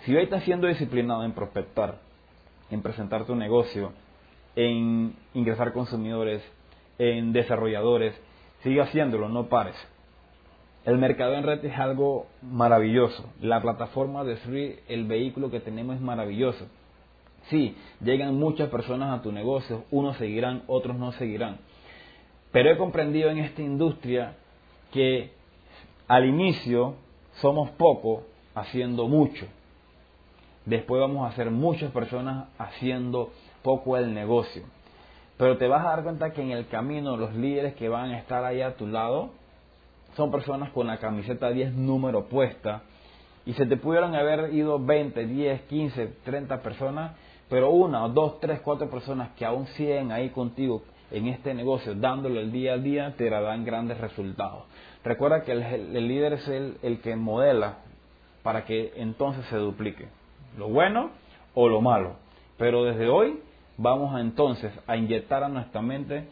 Si 0.06 0.16
hoy 0.16 0.22
estás 0.22 0.44
siendo 0.44 0.66
disciplinado 0.66 1.24
en 1.24 1.32
prospectar, 1.32 1.96
en 2.70 2.80
presentar 2.80 3.26
tu 3.26 3.34
negocio, 3.34 3.92
en 4.56 5.14
ingresar 5.34 5.74
consumidores, 5.74 6.42
en 6.98 7.32
desarrolladores, 7.32 8.14
sigue 8.62 8.80
haciéndolo, 8.80 9.28
no 9.28 9.48
pares. 9.48 9.76
El 10.84 10.98
mercado 10.98 11.34
en 11.34 11.44
red 11.44 11.64
es 11.64 11.78
algo 11.78 12.26
maravilloso. 12.42 13.24
La 13.40 13.62
plataforma 13.62 14.22
de 14.22 14.36
Free, 14.36 14.80
el 14.88 15.06
vehículo 15.06 15.50
que 15.50 15.60
tenemos 15.60 15.96
es 15.96 16.02
maravilloso. 16.02 16.66
Sí, 17.48 17.76
llegan 18.00 18.34
muchas 18.34 18.68
personas 18.68 19.18
a 19.18 19.22
tu 19.22 19.32
negocio, 19.32 19.84
unos 19.90 20.16
seguirán, 20.16 20.62
otros 20.66 20.96
no 20.96 21.12
seguirán. 21.12 21.58
Pero 22.52 22.70
he 22.70 22.76
comprendido 22.76 23.30
en 23.30 23.38
esta 23.38 23.62
industria 23.62 24.36
que 24.92 25.32
al 26.06 26.26
inicio 26.26 26.94
somos 27.40 27.70
pocos 27.70 28.22
haciendo 28.54 29.08
mucho. 29.08 29.46
Después 30.64 31.00
vamos 31.00 31.30
a 31.30 31.34
ser 31.34 31.50
muchas 31.50 31.90
personas 31.92 32.48
haciendo 32.58 33.32
poco 33.62 33.96
el 33.96 34.14
negocio. 34.14 34.62
Pero 35.36 35.56
te 35.58 35.66
vas 35.66 35.84
a 35.84 35.90
dar 35.90 36.02
cuenta 36.04 36.32
que 36.32 36.42
en 36.42 36.50
el 36.50 36.68
camino 36.68 37.16
los 37.16 37.34
líderes 37.34 37.74
que 37.74 37.88
van 37.88 38.10
a 38.10 38.18
estar 38.18 38.44
ahí 38.44 38.60
a 38.60 38.76
tu 38.76 38.86
lado 38.86 39.30
son 40.16 40.30
personas 40.30 40.70
con 40.70 40.86
la 40.86 40.98
camiseta 40.98 41.50
10 41.50 41.74
número 41.74 42.26
puesta 42.26 42.82
y 43.46 43.52
se 43.54 43.66
te 43.66 43.76
pudieron 43.76 44.14
haber 44.14 44.54
ido 44.54 44.78
20, 44.78 45.26
10, 45.26 45.62
15, 45.62 46.06
30 46.24 46.62
personas 46.62 47.12
pero 47.48 47.70
una 47.70 48.08
dos, 48.08 48.40
tres, 48.40 48.60
cuatro 48.60 48.88
personas 48.88 49.30
que 49.36 49.44
aún 49.44 49.66
siguen 49.68 50.12
ahí 50.12 50.30
contigo 50.30 50.82
en 51.10 51.28
este 51.28 51.54
negocio, 51.54 51.94
dándole 51.94 52.40
el 52.40 52.50
día 52.50 52.74
a 52.74 52.78
día, 52.78 53.14
te 53.16 53.28
darán 53.28 53.64
grandes 53.64 53.98
resultados. 54.00 54.64
Recuerda 55.04 55.42
que 55.42 55.52
el, 55.52 56.08
líder 56.08 56.32
es 56.34 56.48
el, 56.48 56.78
el 56.82 57.00
que 57.00 57.14
modela 57.14 57.78
para 58.42 58.64
que 58.64 58.94
entonces 58.96 59.44
se 59.46 59.56
duplique 59.56 60.08
lo 60.58 60.68
bueno 60.68 61.10
o 61.54 61.68
lo 61.68 61.80
malo. 61.80 62.16
Pero 62.56 62.84
desde 62.84 63.08
hoy 63.08 63.38
vamos 63.76 64.14
a 64.14 64.20
entonces 64.20 64.72
a 64.86 64.96
inyectar 64.96 65.42
a 65.44 65.48
nuestra 65.48 65.82
mente 65.82 66.24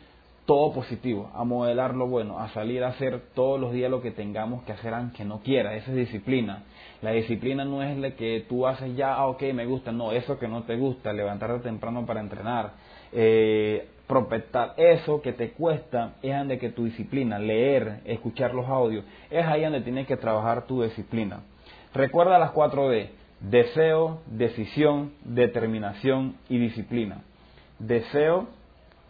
todo 0.44 0.72
positivo, 0.72 1.30
a 1.34 1.44
modelar 1.44 1.94
lo 1.94 2.08
bueno, 2.08 2.38
a 2.38 2.48
salir 2.48 2.82
a 2.82 2.88
hacer 2.88 3.20
todos 3.34 3.60
los 3.60 3.72
días 3.72 3.90
lo 3.90 4.02
que 4.02 4.10
tengamos 4.10 4.64
que 4.64 4.72
hacer 4.72 4.92
aunque 4.92 5.24
no 5.24 5.40
quiera, 5.40 5.76
esa 5.76 5.90
es 5.90 5.96
disciplina. 5.96 6.64
La 7.00 7.12
disciplina 7.12 7.64
no 7.64 7.82
es 7.82 7.96
la 7.96 8.12
que 8.12 8.44
tú 8.48 8.66
haces 8.66 8.96
ya, 8.96 9.14
ah, 9.14 9.28
ok, 9.28 9.42
me 9.54 9.66
gusta, 9.66 9.92
no, 9.92 10.12
eso 10.12 10.38
que 10.38 10.48
no 10.48 10.64
te 10.64 10.76
gusta, 10.76 11.12
levantarte 11.12 11.60
temprano 11.60 12.04
para 12.06 12.20
entrenar, 12.20 12.72
eh, 13.12 13.88
eso 14.76 15.22
que 15.22 15.32
te 15.32 15.52
cuesta, 15.52 16.14
es 16.22 16.36
donde 16.36 16.58
que 16.58 16.70
tu 16.70 16.84
disciplina, 16.84 17.38
leer, 17.38 18.00
escuchar 18.04 18.52
los 18.52 18.66
audios, 18.66 19.04
es 19.30 19.46
ahí 19.46 19.62
donde 19.62 19.80
tienes 19.80 20.06
que 20.06 20.16
trabajar 20.16 20.66
tu 20.66 20.82
disciplina. 20.82 21.40
Recuerda 21.94 22.38
las 22.38 22.50
4 22.50 22.88
D, 22.88 23.10
deseo, 23.40 24.20
decisión, 24.26 25.12
determinación 25.24 26.36
y 26.48 26.58
disciplina. 26.58 27.22
Deseo, 27.82 28.48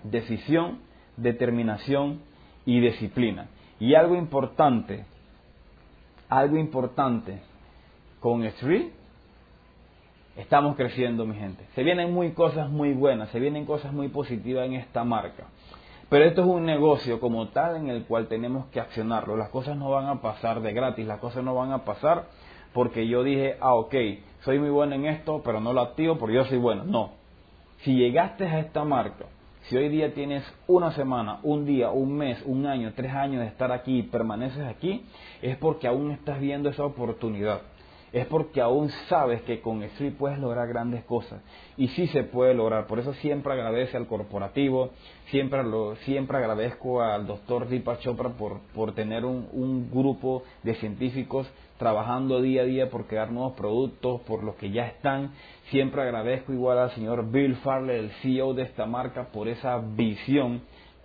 decisión, 0.02 0.80
determinación 1.16 2.20
y 2.64 2.80
disciplina. 2.80 3.46
Y 3.78 3.94
algo 3.94 4.14
importante, 4.16 5.04
algo 6.28 6.56
importante 6.56 7.40
con 8.20 8.44
Street, 8.44 8.90
estamos 10.36 10.76
creciendo, 10.76 11.26
mi 11.26 11.36
gente. 11.36 11.66
Se 11.74 11.82
vienen 11.82 12.12
muy 12.12 12.32
cosas 12.32 12.70
muy 12.70 12.94
buenas, 12.94 13.28
se 13.30 13.40
vienen 13.40 13.66
cosas 13.66 13.92
muy 13.92 14.08
positivas 14.08 14.66
en 14.66 14.74
esta 14.74 15.04
marca. 15.04 15.44
Pero 16.08 16.24
esto 16.24 16.42
es 16.42 16.46
un 16.46 16.64
negocio 16.64 17.20
como 17.20 17.48
tal 17.48 17.76
en 17.76 17.88
el 17.88 18.04
cual 18.04 18.28
tenemos 18.28 18.66
que 18.66 18.80
accionarlo. 18.80 19.36
Las 19.36 19.48
cosas 19.48 19.76
no 19.76 19.90
van 19.90 20.06
a 20.06 20.20
pasar 20.20 20.60
de 20.60 20.72
gratis, 20.72 21.06
las 21.06 21.18
cosas 21.20 21.42
no 21.42 21.54
van 21.54 21.72
a 21.72 21.84
pasar 21.84 22.26
porque 22.72 23.06
yo 23.06 23.22
dije, 23.22 23.56
ah, 23.60 23.74
ok, 23.74 23.94
soy 24.40 24.58
muy 24.58 24.70
bueno 24.70 24.94
en 24.94 25.06
esto, 25.06 25.42
pero 25.44 25.60
no 25.60 25.72
lo 25.72 25.80
activo 25.80 26.18
porque 26.18 26.34
yo 26.36 26.44
soy 26.44 26.58
bueno. 26.58 26.84
No. 26.84 27.21
Si 27.82 27.94
llegaste 27.94 28.46
a 28.46 28.60
esta 28.60 28.84
marca 28.84 29.26
si 29.68 29.76
hoy 29.76 29.88
día 29.88 30.12
tienes 30.12 30.42
una 30.66 30.92
semana, 30.92 31.38
un 31.44 31.64
día, 31.64 31.90
un 31.90 32.16
mes, 32.16 32.42
un 32.46 32.66
año, 32.66 32.92
tres 32.96 33.12
años 33.12 33.42
de 33.42 33.46
estar 33.46 33.70
aquí 33.70 33.98
y 33.98 34.02
permaneces 34.02 34.66
aquí, 34.66 35.04
es 35.40 35.56
porque 35.56 35.86
aún 35.86 36.10
estás 36.10 36.40
viendo 36.40 36.68
esa 36.68 36.84
oportunidad. 36.84 37.62
Es 38.12 38.26
porque 38.26 38.60
aún 38.60 38.90
sabes 39.08 39.40
que 39.42 39.60
con 39.62 39.82
Street 39.84 40.14
puedes 40.18 40.38
lograr 40.38 40.68
grandes 40.68 41.02
cosas. 41.04 41.42
Y 41.78 41.88
sí 41.88 42.06
se 42.08 42.24
puede 42.24 42.52
lograr. 42.52 42.86
Por 42.86 42.98
eso 42.98 43.14
siempre 43.14 43.54
agradece 43.54 43.96
al 43.96 44.06
corporativo, 44.06 44.90
siempre, 45.30 45.62
siempre 46.04 46.36
agradezco 46.36 47.00
al 47.00 47.26
doctor 47.26 47.68
Deepak 47.68 48.00
Chopra 48.00 48.30
por, 48.30 48.60
por 48.74 48.94
tener 48.94 49.24
un, 49.24 49.48
un 49.52 49.90
grupo 49.90 50.42
de 50.62 50.74
científicos 50.74 51.50
trabajando 51.78 52.40
día 52.40 52.62
a 52.62 52.64
día 52.64 52.90
por 52.90 53.06
crear 53.06 53.32
nuevos 53.32 53.54
productos, 53.54 54.20
por 54.20 54.44
los 54.44 54.56
que 54.56 54.70
ya 54.70 54.86
están. 54.86 55.32
Siempre 55.70 56.02
agradezco 56.02 56.52
igual 56.52 56.78
al 56.78 56.90
señor 56.92 57.30
Bill 57.30 57.56
Farley, 57.56 57.98
el 57.98 58.10
CEO 58.22 58.54
de 58.54 58.62
esta 58.62 58.86
marca, 58.86 59.28
por 59.32 59.48
esa 59.48 59.78
visión 59.78 60.62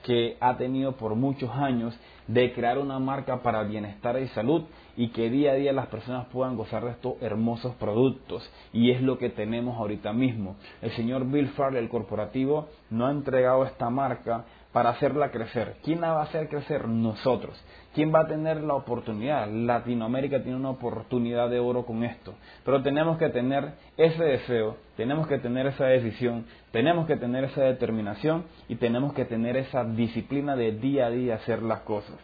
que 0.08 0.38
ha 0.40 0.56
tenido 0.56 0.94
por 0.94 1.16
muchos 1.16 1.52
años 1.52 1.94
de 2.28 2.54
crear 2.54 2.78
una 2.78 2.98
marca 2.98 3.44
para 3.44 3.64
bienestar 3.64 4.18
y 4.22 4.30
salud 4.30 4.64
y 4.96 5.10
que 5.10 5.30
día 5.30 5.52
a 5.52 5.56
día 5.56 5.74
las 5.74 5.88
personas 5.88 6.28
puedan 6.28 6.56
gozar 6.56 6.86
de 6.86 6.92
estos 6.92 7.22
hermosos 7.22 7.76
productos. 7.76 8.50
Y 8.72 8.92
es 8.92 9.02
lo 9.02 9.18
que 9.18 9.30
tenemos 9.30 9.78
ahorita 9.78 10.14
mismo. 10.14 10.56
El 10.82 10.92
señor 10.92 11.30
Bill 11.30 11.50
Farley, 11.50 11.84
el 11.84 11.90
corporativo, 11.90 12.70
no 12.90 13.06
ha 13.06 13.12
entregado 13.12 13.66
esta 13.66 13.90
marca 13.90 14.46
para 14.78 14.92
hacerla 14.92 15.32
crecer. 15.32 15.78
¿Quién 15.84 16.02
la 16.02 16.14
va 16.14 16.20
a 16.20 16.26
hacer 16.26 16.50
crecer? 16.50 16.88
Nosotros. 16.88 17.60
¿Quién 17.96 18.14
va 18.14 18.20
a 18.20 18.28
tener 18.28 18.62
la 18.62 18.76
oportunidad? 18.76 19.50
Latinoamérica 19.50 20.44
tiene 20.44 20.56
una 20.56 20.70
oportunidad 20.70 21.50
de 21.50 21.58
oro 21.58 21.84
con 21.84 22.04
esto. 22.04 22.36
Pero 22.64 22.84
tenemos 22.84 23.18
que 23.18 23.30
tener 23.30 23.72
ese 23.98 24.24
deseo, 24.24 24.78
tenemos 24.96 25.26
que 25.26 25.40
tener 25.40 25.66
esa 25.66 25.86
decisión, 25.86 26.46
tenemos 26.70 27.08
que 27.08 27.16
tener 27.16 27.46
esa 27.46 27.62
determinación 27.62 28.44
y 28.70 28.76
tenemos 28.76 29.14
que 29.14 29.26
tener 29.26 29.58
esa 29.58 29.84
disciplina 29.84 30.56
de 30.56 30.74
día 30.74 31.08
a 31.08 31.10
día 31.10 31.36
hacer 31.38 31.64
las 31.64 31.80
cosas. 31.80 32.16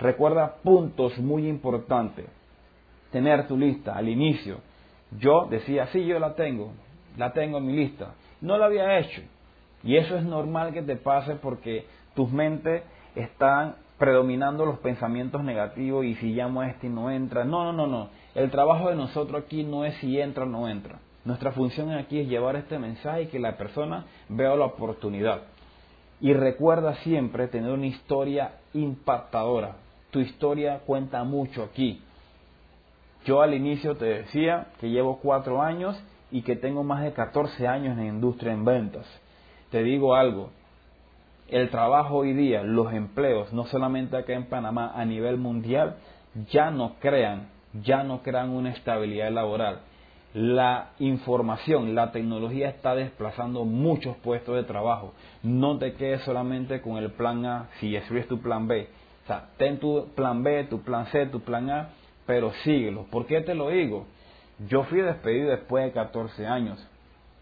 Recuerda 0.00 0.56
puntos 0.64 1.16
muy 1.18 1.46
importantes. 1.46 2.26
Tener 3.12 3.46
tu 3.46 3.56
lista 3.56 3.94
al 3.94 4.08
inicio. 4.08 4.56
Yo 5.16 5.46
decía, 5.48 5.86
sí, 5.92 6.04
yo 6.04 6.18
la 6.18 6.34
tengo, 6.34 6.72
la 7.16 7.32
tengo 7.32 7.58
en 7.58 7.66
mi 7.68 7.76
lista. 7.76 8.14
No 8.40 8.58
la 8.58 8.66
había 8.66 8.98
hecho. 8.98 9.22
Y 9.82 9.96
eso 9.96 10.16
es 10.16 10.24
normal 10.24 10.72
que 10.72 10.82
te 10.82 10.96
pase 10.96 11.36
porque 11.36 11.86
tus 12.14 12.30
mentes 12.30 12.82
están 13.14 13.76
predominando 13.98 14.64
los 14.64 14.78
pensamientos 14.78 15.44
negativos 15.44 16.04
y 16.04 16.14
si 16.16 16.32
llamo 16.32 16.62
a 16.62 16.68
este 16.68 16.86
y 16.86 16.90
no 16.90 17.10
entra. 17.10 17.44
No, 17.44 17.64
no, 17.64 17.72
no, 17.72 17.86
no. 17.86 18.08
El 18.34 18.50
trabajo 18.50 18.88
de 18.88 18.96
nosotros 18.96 19.42
aquí 19.44 19.62
no 19.62 19.84
es 19.84 19.94
si 19.96 20.18
entra 20.20 20.44
o 20.44 20.46
no 20.46 20.68
entra. 20.68 20.98
Nuestra 21.24 21.52
función 21.52 21.90
aquí 21.92 22.18
es 22.18 22.28
llevar 22.28 22.56
este 22.56 22.78
mensaje 22.78 23.22
y 23.22 23.26
que 23.26 23.38
la 23.38 23.58
persona 23.58 24.06
vea 24.28 24.56
la 24.56 24.64
oportunidad. 24.64 25.42
Y 26.20 26.32
recuerda 26.32 26.94
siempre 26.96 27.48
tener 27.48 27.72
una 27.72 27.86
historia 27.86 28.52
impactadora. 28.72 29.76
Tu 30.10 30.20
historia 30.20 30.80
cuenta 30.86 31.22
mucho 31.24 31.62
aquí. 31.62 32.02
Yo 33.24 33.42
al 33.42 33.52
inicio 33.54 33.96
te 33.96 34.06
decía 34.06 34.68
que 34.80 34.88
llevo 34.88 35.18
cuatro 35.18 35.60
años 35.60 36.02
y 36.30 36.42
que 36.42 36.56
tengo 36.56 36.82
más 36.84 37.02
de 37.02 37.12
14 37.12 37.66
años 37.66 37.98
en 37.98 38.06
industria 38.06 38.52
en 38.52 38.64
ventas. 38.64 39.06
Te 39.70 39.82
digo 39.84 40.16
algo, 40.16 40.50
el 41.48 41.70
trabajo 41.70 42.18
hoy 42.18 42.32
día, 42.32 42.62
los 42.62 42.92
empleos, 42.92 43.52
no 43.52 43.66
solamente 43.66 44.16
acá 44.16 44.32
en 44.34 44.46
Panamá, 44.46 44.92
a 44.94 45.04
nivel 45.04 45.36
mundial, 45.36 45.96
ya 46.50 46.70
no 46.70 46.94
crean, 47.00 47.48
ya 47.82 48.02
no 48.02 48.22
crean 48.22 48.50
una 48.50 48.70
estabilidad 48.70 49.30
laboral. 49.30 49.80
La 50.32 50.90
información, 51.00 51.94
la 51.94 52.12
tecnología 52.12 52.68
está 52.68 52.94
desplazando 52.94 53.64
muchos 53.64 54.16
puestos 54.18 54.54
de 54.54 54.62
trabajo. 54.62 55.12
No 55.42 55.78
te 55.78 55.94
quedes 55.94 56.22
solamente 56.22 56.80
con 56.80 56.98
el 56.98 57.10
plan 57.10 57.44
A 57.46 57.68
si 57.80 57.96
es 57.96 58.04
tu 58.28 58.40
plan 58.40 58.68
B. 58.68 58.88
O 59.24 59.26
sea, 59.26 59.50
ten 59.56 59.78
tu 59.78 60.06
plan 60.14 60.42
B, 60.44 60.64
tu 60.64 60.82
plan 60.82 61.06
C, 61.06 61.26
tu 61.26 61.40
plan 61.40 61.68
A, 61.70 61.90
pero 62.26 62.52
síguelo. 62.64 63.06
¿Por 63.10 63.26
qué 63.26 63.40
te 63.40 63.54
lo 63.54 63.70
digo? 63.70 64.06
Yo 64.68 64.84
fui 64.84 65.00
despedido 65.00 65.50
después 65.50 65.84
de 65.84 65.92
14 65.92 66.46
años. 66.46 66.86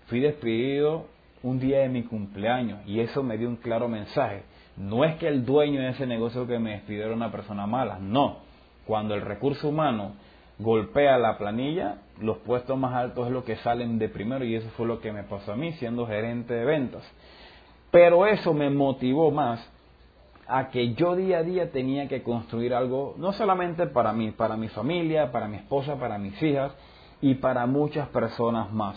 Fui 0.07 0.21
despedido 0.21 1.07
un 1.43 1.59
día 1.61 1.81
de 1.81 1.89
mi 1.89 2.03
cumpleaños 2.03 2.81
y 2.87 3.01
eso 3.01 3.23
me 3.23 3.39
dio 3.39 3.49
un 3.49 3.57
claro 3.57 3.89
mensaje. 3.89 4.43
No 4.77 5.05
es 5.05 5.17
que 5.17 5.29
el 5.29 5.45
dueño 5.45 5.81
de 5.81 5.91
ese 5.91 6.07
negocio 6.07 6.47
que 6.47 6.59
me 6.59 6.73
despidió 6.73 7.07
era 7.07 7.15
una 7.15 7.33
persona 7.33 7.67
mala, 7.67 7.99
no. 8.01 8.39
Cuando 8.87 9.15
el 9.15 9.23
recurso 9.23 9.69
humano 9.69 10.13
golpea 10.59 11.19
la 11.19 11.39
planilla, 11.39 11.99
los 12.21 12.39
puestos 12.39 12.79
más 12.79 12.95
altos 12.95 13.27
es 13.27 13.33
lo 13.33 13.45
que 13.45 13.57
salen 13.57 13.99
de 13.99 14.09
primero 14.09 14.45
y 14.45 14.55
eso 14.55 14.69
fue 14.71 14.87
lo 14.87 15.01
que 15.01 15.13
me 15.13 15.23
pasó 15.23 15.53
a 15.53 15.57
mí 15.57 15.73
siendo 15.75 16.07
gerente 16.07 16.55
de 16.55 16.65
ventas. 16.65 17.03
Pero 17.91 18.27
eso 18.27 18.53
me 18.55 18.71
motivó 18.71 19.31
más 19.31 19.61
a 20.47 20.71
que 20.71 20.95
yo 20.95 21.15
día 21.15 21.39
a 21.39 21.43
día 21.43 21.71
tenía 21.71 22.09
que 22.09 22.23
construir 22.23 22.75
algo, 22.75 23.15
no 23.19 23.33
solamente 23.33 23.87
para 23.87 24.13
mí, 24.13 24.31
para 24.31 24.57
mi 24.57 24.69
familia, 24.69 25.31
para 25.31 25.47
mi 25.47 25.59
esposa, 25.59 25.97
para 25.97 26.19
mis 26.19 26.43
hijas 26.43 26.73
y 27.21 27.35
para 27.35 27.67
muchas 27.67 28.09
personas 28.09 28.73
más. 28.73 28.97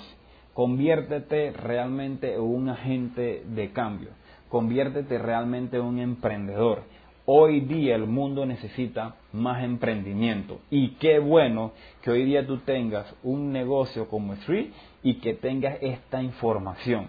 Conviértete 0.54 1.52
realmente 1.52 2.34
en 2.34 2.42
un 2.42 2.70
agente 2.70 3.44
de 3.46 3.72
cambio. 3.72 4.10
Conviértete 4.50 5.18
realmente 5.18 5.78
en 5.78 5.84
un 5.84 6.00
emprendedor. 6.00 6.84
Hoy 7.26 7.62
día 7.62 7.96
el 7.96 8.06
mundo 8.06 8.46
necesita 8.46 9.16
más 9.32 9.64
emprendimiento. 9.64 10.60
Y 10.70 10.96
qué 10.96 11.20
bueno 11.20 11.72
que 12.02 12.12
hoy 12.12 12.26
día 12.26 12.46
tú 12.46 12.58
tengas 12.58 13.16
un 13.24 13.54
negocio 13.54 14.10
como 14.10 14.34
Street 14.34 14.72
y 15.04 15.20
que 15.20 15.36
tengas 15.36 15.78
esta 15.82 16.22
información. 16.22 17.08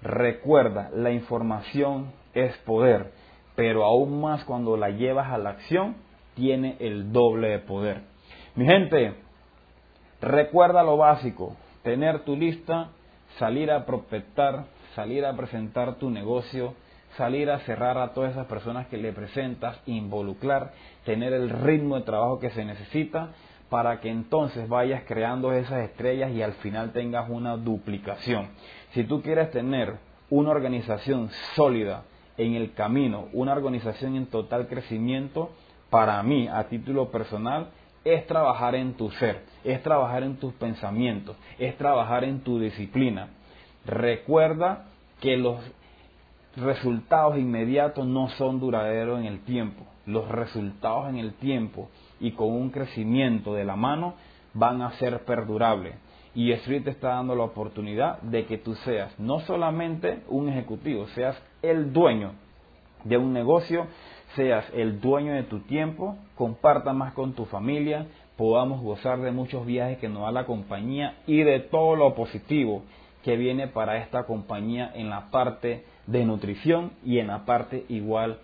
Recuerda, 0.00 0.90
la 0.94 1.10
información 1.10 2.12
es 2.32 2.56
poder, 2.58 3.12
pero 3.56 3.84
aún 3.84 4.22
más 4.22 4.44
cuando 4.44 4.78
la 4.78 4.88
llevas 4.88 5.30
a 5.30 5.36
la 5.36 5.50
acción, 5.50 5.96
tiene 6.34 6.76
el 6.80 7.12
doble 7.12 7.48
de 7.48 7.58
poder. 7.58 8.00
Mi 8.54 8.64
gente, 8.64 9.14
recuerda 10.22 10.82
lo 10.82 10.96
básico, 10.96 11.56
tener 11.82 12.20
tu 12.20 12.36
lista, 12.36 12.88
salir 13.38 13.70
a 13.70 13.86
prospectar, 13.86 14.66
salir 14.94 15.24
a 15.24 15.36
presentar 15.36 15.96
tu 15.96 16.10
negocio, 16.10 16.74
salir 17.16 17.50
a 17.50 17.60
cerrar 17.60 17.98
a 17.98 18.12
todas 18.12 18.32
esas 18.32 18.46
personas 18.46 18.86
que 18.86 18.96
le 18.96 19.12
presentas, 19.12 19.78
involucrar, 19.86 20.72
tener 21.04 21.32
el 21.32 21.50
ritmo 21.50 21.96
de 21.96 22.02
trabajo 22.02 22.38
que 22.38 22.50
se 22.50 22.64
necesita 22.64 23.30
para 23.68 24.00
que 24.00 24.10
entonces 24.10 24.68
vayas 24.68 25.04
creando 25.06 25.52
esas 25.52 25.84
estrellas 25.84 26.32
y 26.32 26.42
al 26.42 26.54
final 26.54 26.92
tengas 26.92 27.30
una 27.30 27.56
duplicación. 27.56 28.48
Si 28.92 29.04
tú 29.04 29.22
quieres 29.22 29.50
tener 29.52 29.94
una 30.28 30.50
organización 30.50 31.30
sólida 31.54 32.02
en 32.36 32.54
el 32.54 32.72
camino, 32.72 33.28
una 33.32 33.52
organización 33.52 34.16
en 34.16 34.26
total 34.26 34.66
crecimiento, 34.66 35.50
para 35.88 36.22
mí, 36.22 36.48
a 36.48 36.64
título 36.64 37.10
personal, 37.10 37.68
es 38.04 38.26
trabajar 38.26 38.74
en 38.74 38.94
tu 38.94 39.10
ser, 39.10 39.42
es 39.64 39.82
trabajar 39.82 40.22
en 40.22 40.36
tus 40.36 40.52
pensamientos, 40.54 41.36
es 41.58 41.76
trabajar 41.76 42.24
en 42.24 42.40
tu 42.40 42.58
disciplina. 42.58 43.28
Recuerda 43.84 44.86
que 45.20 45.36
los 45.36 45.58
resultados 46.56 47.38
inmediatos 47.38 48.06
no 48.06 48.28
son 48.30 48.60
duraderos 48.60 49.20
en 49.20 49.26
el 49.26 49.40
tiempo. 49.40 49.84
Los 50.06 50.28
resultados 50.28 51.08
en 51.08 51.18
el 51.18 51.34
tiempo 51.34 51.88
y 52.18 52.32
con 52.32 52.50
un 52.50 52.70
crecimiento 52.70 53.54
de 53.54 53.64
la 53.64 53.76
mano 53.76 54.14
van 54.54 54.82
a 54.82 54.92
ser 54.92 55.24
perdurables. 55.24 55.94
y 56.32 56.52
Street 56.52 56.84
te 56.84 56.90
está 56.90 57.08
dando 57.08 57.34
la 57.34 57.42
oportunidad 57.42 58.20
de 58.22 58.46
que 58.46 58.56
tú 58.58 58.76
seas 58.76 59.18
no 59.18 59.40
solamente 59.40 60.20
un 60.28 60.48
ejecutivo, 60.48 61.08
seas 61.08 61.36
el 61.60 61.92
dueño 61.92 62.34
de 63.04 63.16
un 63.16 63.32
negocio, 63.32 63.86
seas 64.34 64.64
el 64.74 65.00
dueño 65.00 65.32
de 65.32 65.42
tu 65.42 65.60
tiempo, 65.60 66.16
comparta 66.34 66.92
más 66.92 67.12
con 67.14 67.34
tu 67.34 67.44
familia, 67.46 68.06
podamos 68.36 68.80
gozar 68.82 69.20
de 69.20 69.32
muchos 69.32 69.66
viajes 69.66 69.98
que 69.98 70.08
nos 70.08 70.22
da 70.22 70.32
la 70.32 70.46
compañía 70.46 71.16
y 71.26 71.42
de 71.42 71.60
todo 71.60 71.96
lo 71.96 72.14
positivo 72.14 72.82
que 73.22 73.36
viene 73.36 73.68
para 73.68 73.98
esta 73.98 74.24
compañía 74.24 74.90
en 74.94 75.10
la 75.10 75.30
parte 75.30 75.84
de 76.06 76.24
nutrición 76.24 76.92
y 77.04 77.18
en 77.18 77.26
la 77.26 77.44
parte 77.44 77.84
igual 77.88 78.38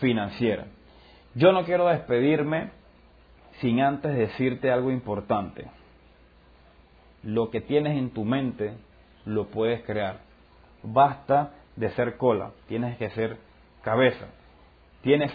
financiera. 0.00 0.66
Yo 1.34 1.52
no 1.52 1.64
quiero 1.64 1.88
despedirme 1.88 2.70
sin 3.60 3.80
antes 3.80 4.14
decirte 4.16 4.70
algo 4.70 4.90
importante. 4.90 5.66
Lo 7.22 7.50
que 7.50 7.60
tienes 7.60 7.96
en 7.98 8.10
tu 8.10 8.24
mente 8.24 8.74
lo 9.24 9.46
puedes 9.48 9.82
crear. 9.84 10.20
Basta 10.82 11.52
de 11.76 11.90
ser 11.90 12.16
cola, 12.16 12.52
tienes 12.68 12.96
que 12.98 13.10
ser 13.10 13.36
cabeza. 13.82 14.26
Tienes 15.04 15.30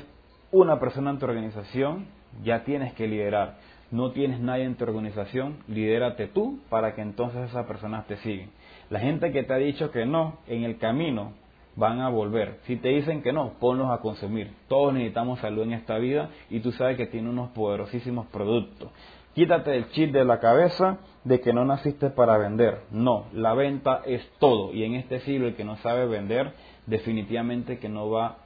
una 0.52 0.80
persona 0.80 1.12
en 1.12 1.20
tu 1.20 1.26
organización, 1.26 2.08
ya 2.44 2.64
tienes 2.64 2.92
que 2.94 3.08
liderar. 3.08 3.58
No 3.92 4.14
tienes 4.14 4.40
nadie 4.40 4.64
en 4.64 4.74
tu 4.74 4.84
organización, 4.84 5.58
lidérate 5.68 6.26
tú 6.26 6.58
para 6.72 6.96
que 6.96 7.02
entonces 7.02 7.48
esas 7.52 7.68
personas 7.68 8.08
te 8.08 8.18
siguen. 8.18 8.50
La 8.90 9.00
gente 9.00 9.32
que 9.32 9.44
te 9.44 9.54
ha 9.54 9.58
dicho 9.58 9.92
que 9.92 10.08
no, 10.08 10.40
en 10.48 10.64
el 10.64 10.80
camino 10.80 11.34
van 11.76 12.02
a 12.02 12.10
volver. 12.10 12.58
Si 12.66 12.78
te 12.78 12.90
dicen 12.90 13.22
que 13.22 13.32
no, 13.32 13.60
ponlos 13.60 13.92
a 13.92 14.00
consumir. 14.00 14.56
Todos 14.68 14.92
necesitamos 14.92 15.40
salud 15.40 15.62
en 15.62 15.74
esta 15.74 16.00
vida 16.00 16.32
y 16.50 16.62
tú 16.62 16.72
sabes 16.72 16.98
que 16.98 17.06
tiene 17.06 17.30
unos 17.30 17.52
poderosísimos 17.52 18.26
productos. 18.26 18.90
Quítate 19.36 19.78
el 19.78 19.92
chip 19.92 20.12
de 20.12 20.26
la 20.26 20.40
cabeza 20.40 20.98
de 21.24 21.42
que 21.42 21.54
no 21.54 21.64
naciste 21.64 22.10
para 22.10 22.40
vender. 22.40 22.82
No, 22.90 23.26
la 23.34 23.54
venta 23.54 24.02
es 24.08 24.28
todo. 24.40 24.74
Y 24.74 24.84
en 24.84 24.96
este 24.96 25.20
siglo 25.20 25.46
el 25.46 25.56
que 25.56 25.64
no 25.64 25.78
sabe 25.78 26.08
vender 26.08 26.54
definitivamente 26.88 27.78
que 27.78 27.88
no 27.88 28.10
va 28.10 28.38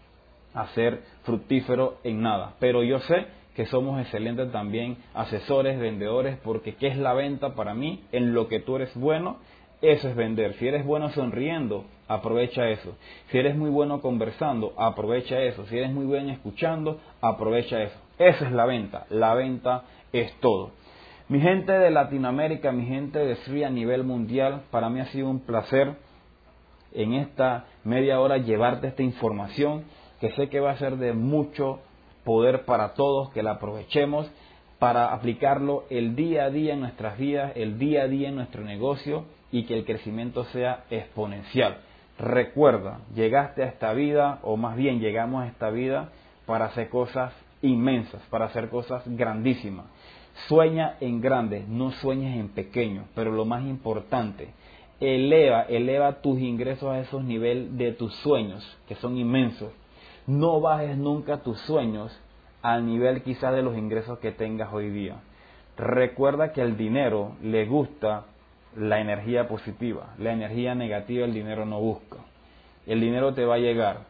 a 0.53 0.67
ser 0.69 1.01
fructífero 1.23 1.97
en 2.03 2.21
nada. 2.21 2.55
Pero 2.59 2.83
yo 2.83 2.99
sé 2.99 3.27
que 3.55 3.65
somos 3.67 4.01
excelentes 4.01 4.51
también 4.51 4.97
asesores, 5.13 5.79
vendedores, 5.79 6.37
porque 6.43 6.75
¿qué 6.75 6.87
es 6.87 6.97
la 6.97 7.13
venta 7.13 7.55
para 7.55 7.73
mí? 7.73 8.03
En 8.11 8.33
lo 8.33 8.47
que 8.47 8.59
tú 8.59 8.75
eres 8.75 8.93
bueno 8.95 9.37
eso 9.83 10.07
es 10.07 10.15
vender. 10.15 10.53
Si 10.53 10.67
eres 10.67 10.85
bueno 10.85 11.09
sonriendo, 11.09 11.83
aprovecha 12.07 12.69
eso. 12.69 12.95
Si 13.29 13.37
eres 13.37 13.57
muy 13.57 13.69
bueno 13.69 13.99
conversando, 13.99 14.73
aprovecha 14.77 15.41
eso. 15.41 15.65
Si 15.65 15.77
eres 15.77 15.91
muy 15.91 16.05
bueno 16.05 16.31
escuchando, 16.31 17.01
aprovecha 17.19 17.83
eso. 17.83 17.99
Esa 18.17 18.45
es 18.45 18.53
la 18.53 18.65
venta. 18.65 19.05
La 19.09 19.33
venta 19.33 19.83
es 20.13 20.33
todo. 20.39 20.71
Mi 21.27 21.41
gente 21.41 21.73
de 21.73 21.91
Latinoamérica, 21.91 22.71
mi 22.71 22.85
gente 22.85 23.19
de 23.19 23.35
Sri 23.37 23.65
a 23.65 23.69
nivel 23.69 24.05
mundial, 24.05 24.61
para 24.71 24.89
mí 24.89 25.01
ha 25.01 25.07
sido 25.07 25.29
un 25.29 25.41
placer 25.41 25.95
en 26.93 27.15
esta 27.15 27.65
media 27.83 28.21
hora 28.21 28.37
llevarte 28.37 28.87
esta 28.87 29.03
información 29.03 29.83
que 30.23 30.31
sé 30.31 30.47
que 30.47 30.61
va 30.61 30.71
a 30.71 30.77
ser 30.77 30.95
de 30.95 31.11
mucho 31.11 31.81
poder 32.23 32.63
para 32.63 32.93
todos, 32.93 33.29
que 33.31 33.43
la 33.43 33.51
aprovechemos 33.51 34.31
para 34.79 35.13
aplicarlo 35.13 35.83
el 35.89 36.15
día 36.15 36.45
a 36.45 36.49
día 36.49 36.75
en 36.75 36.79
nuestras 36.79 37.17
vidas, 37.17 37.51
el 37.55 37.77
día 37.77 38.03
a 38.03 38.07
día 38.07 38.29
en 38.29 38.35
nuestro 38.35 38.63
negocio 38.63 39.25
y 39.51 39.65
que 39.65 39.73
el 39.73 39.83
crecimiento 39.83 40.45
sea 40.45 40.85
exponencial. 40.89 41.79
Recuerda, 42.17 43.01
llegaste 43.13 43.63
a 43.63 43.65
esta 43.65 43.91
vida, 43.91 44.39
o 44.43 44.55
más 44.55 44.77
bien 44.77 45.01
llegamos 45.01 45.43
a 45.43 45.47
esta 45.47 45.69
vida 45.71 46.07
para 46.45 46.67
hacer 46.67 46.87
cosas 46.87 47.33
inmensas, 47.61 48.21
para 48.29 48.45
hacer 48.45 48.69
cosas 48.69 49.03
grandísimas. 49.05 49.87
Sueña 50.47 50.95
en 51.01 51.19
grande, 51.19 51.65
no 51.67 51.91
sueñes 51.91 52.39
en 52.39 52.47
pequeño, 52.47 53.07
pero 53.13 53.33
lo 53.33 53.43
más 53.43 53.65
importante, 53.65 54.53
eleva, 55.01 55.63
eleva 55.63 56.21
tus 56.21 56.39
ingresos 56.39 56.89
a 56.89 56.99
esos 56.99 57.25
niveles 57.25 57.75
de 57.77 57.91
tus 57.91 58.15
sueños, 58.19 58.65
que 58.87 58.95
son 58.95 59.17
inmensos. 59.17 59.73
No 60.25 60.61
bajes 60.61 60.97
nunca 60.97 61.43
tus 61.43 61.59
sueños 61.61 62.17
al 62.61 62.85
nivel 62.85 63.23
quizás 63.23 63.53
de 63.53 63.61
los 63.61 63.77
ingresos 63.77 64.19
que 64.19 64.31
tengas 64.31 64.71
hoy 64.73 64.89
día. 64.89 65.17
Recuerda 65.77 66.53
que 66.53 66.61
el 66.61 66.77
dinero 66.77 67.33
le 67.41 67.65
gusta 67.65 68.25
la 68.77 69.01
energía 69.01 69.47
positiva. 69.47 70.13
La 70.17 70.31
energía 70.31 70.75
negativa 70.75 71.25
el 71.25 71.33
dinero 71.33 71.65
no 71.65 71.79
busca. 71.81 72.17
El 72.85 73.01
dinero 73.01 73.33
te 73.33 73.45
va 73.45 73.55
a 73.55 73.59
llegar. 73.59 74.05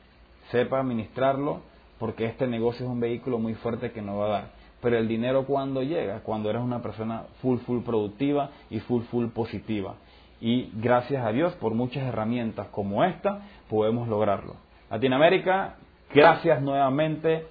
Sepa 0.51 0.79
administrarlo 0.79 1.61
porque 1.97 2.25
este 2.25 2.47
negocio 2.47 2.85
es 2.85 2.91
un 2.91 2.99
vehículo 2.99 3.39
muy 3.39 3.55
fuerte 3.55 3.91
que 3.91 4.01
no 4.01 4.17
va 4.17 4.25
a 4.25 4.29
dar. 4.29 4.45
Pero 4.81 4.97
el 4.97 5.07
dinero 5.07 5.45
cuando 5.45 5.81
llega, 5.81 6.19
cuando 6.19 6.49
eres 6.49 6.61
una 6.61 6.81
persona 6.81 7.23
full 7.41 7.57
full 7.59 7.81
productiva 7.81 8.51
y 8.69 8.81
full 8.81 9.03
full 9.03 9.27
positiva. 9.27 9.95
Y 10.41 10.69
gracias 10.73 11.25
a 11.25 11.31
Dios 11.31 11.53
por 11.53 11.73
muchas 11.73 12.03
herramientas 12.03 12.67
como 12.67 13.03
esta 13.03 13.47
podemos 13.69 14.07
lograrlo. 14.09 14.57
Latinoamérica, 14.91 15.77
gracias 16.13 16.61
nuevamente. 16.61 17.47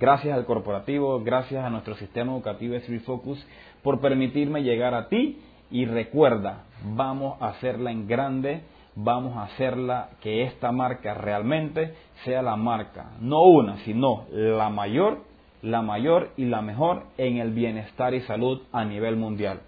Gracias 0.00 0.36
al 0.36 0.44
corporativo, 0.44 1.22
gracias 1.22 1.64
a 1.64 1.70
nuestro 1.70 1.94
sistema 1.94 2.32
educativo 2.32 2.78
Free 2.80 2.98
Focus 2.98 3.46
por 3.84 4.00
permitirme 4.00 4.64
llegar 4.64 4.92
a 4.92 5.08
ti 5.08 5.40
y 5.70 5.84
recuerda, 5.84 6.64
vamos 6.84 7.40
a 7.40 7.50
hacerla 7.50 7.92
en 7.92 8.08
grande, 8.08 8.62
vamos 8.96 9.36
a 9.36 9.44
hacerla 9.44 10.08
que 10.20 10.42
esta 10.42 10.72
marca 10.72 11.14
realmente 11.14 11.94
sea 12.24 12.42
la 12.42 12.56
marca, 12.56 13.12
no 13.20 13.42
una, 13.42 13.76
sino 13.84 14.24
la 14.32 14.68
mayor, 14.68 15.18
la 15.62 15.80
mayor 15.80 16.30
y 16.36 16.46
la 16.46 16.60
mejor 16.60 17.04
en 17.18 17.36
el 17.36 17.52
bienestar 17.52 18.14
y 18.14 18.20
salud 18.22 18.62
a 18.72 18.84
nivel 18.84 19.14
mundial. 19.14 19.60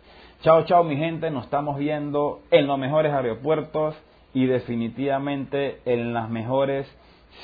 Chao, 0.43 0.65
chao 0.65 0.83
mi 0.83 0.97
gente, 0.97 1.31
nos 1.31 1.45
estamos 1.45 1.79
viendo 1.79 2.41
en 2.51 2.67
los 2.67 2.79
mejores 2.81 3.13
aeropuertos 3.13 3.95
y 4.35 4.47
definitivamente 4.47 5.79
en 5.85 6.13
las 6.13 6.29
mejores 6.29 6.87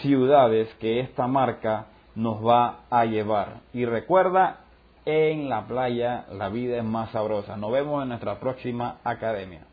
ciudades 0.01 0.69
que 0.81 1.01
esta 1.01 1.27
marca 1.27 1.87
nos 2.15 2.45
va 2.45 2.81
a 2.91 3.05
llevar. 3.05 3.61
Y 3.73 3.85
recuerda, 3.85 4.61
en 5.05 5.49
la 5.49 5.67
playa 5.67 6.27
la 6.33 6.49
vida 6.49 6.79
es 6.79 6.85
más 6.85 7.11
sabrosa. 7.11 7.57
Nos 7.57 7.73
vemos 7.73 8.03
en 8.03 8.11
nuestra 8.11 8.39
próxima 8.39 8.99
academia. 9.05 9.67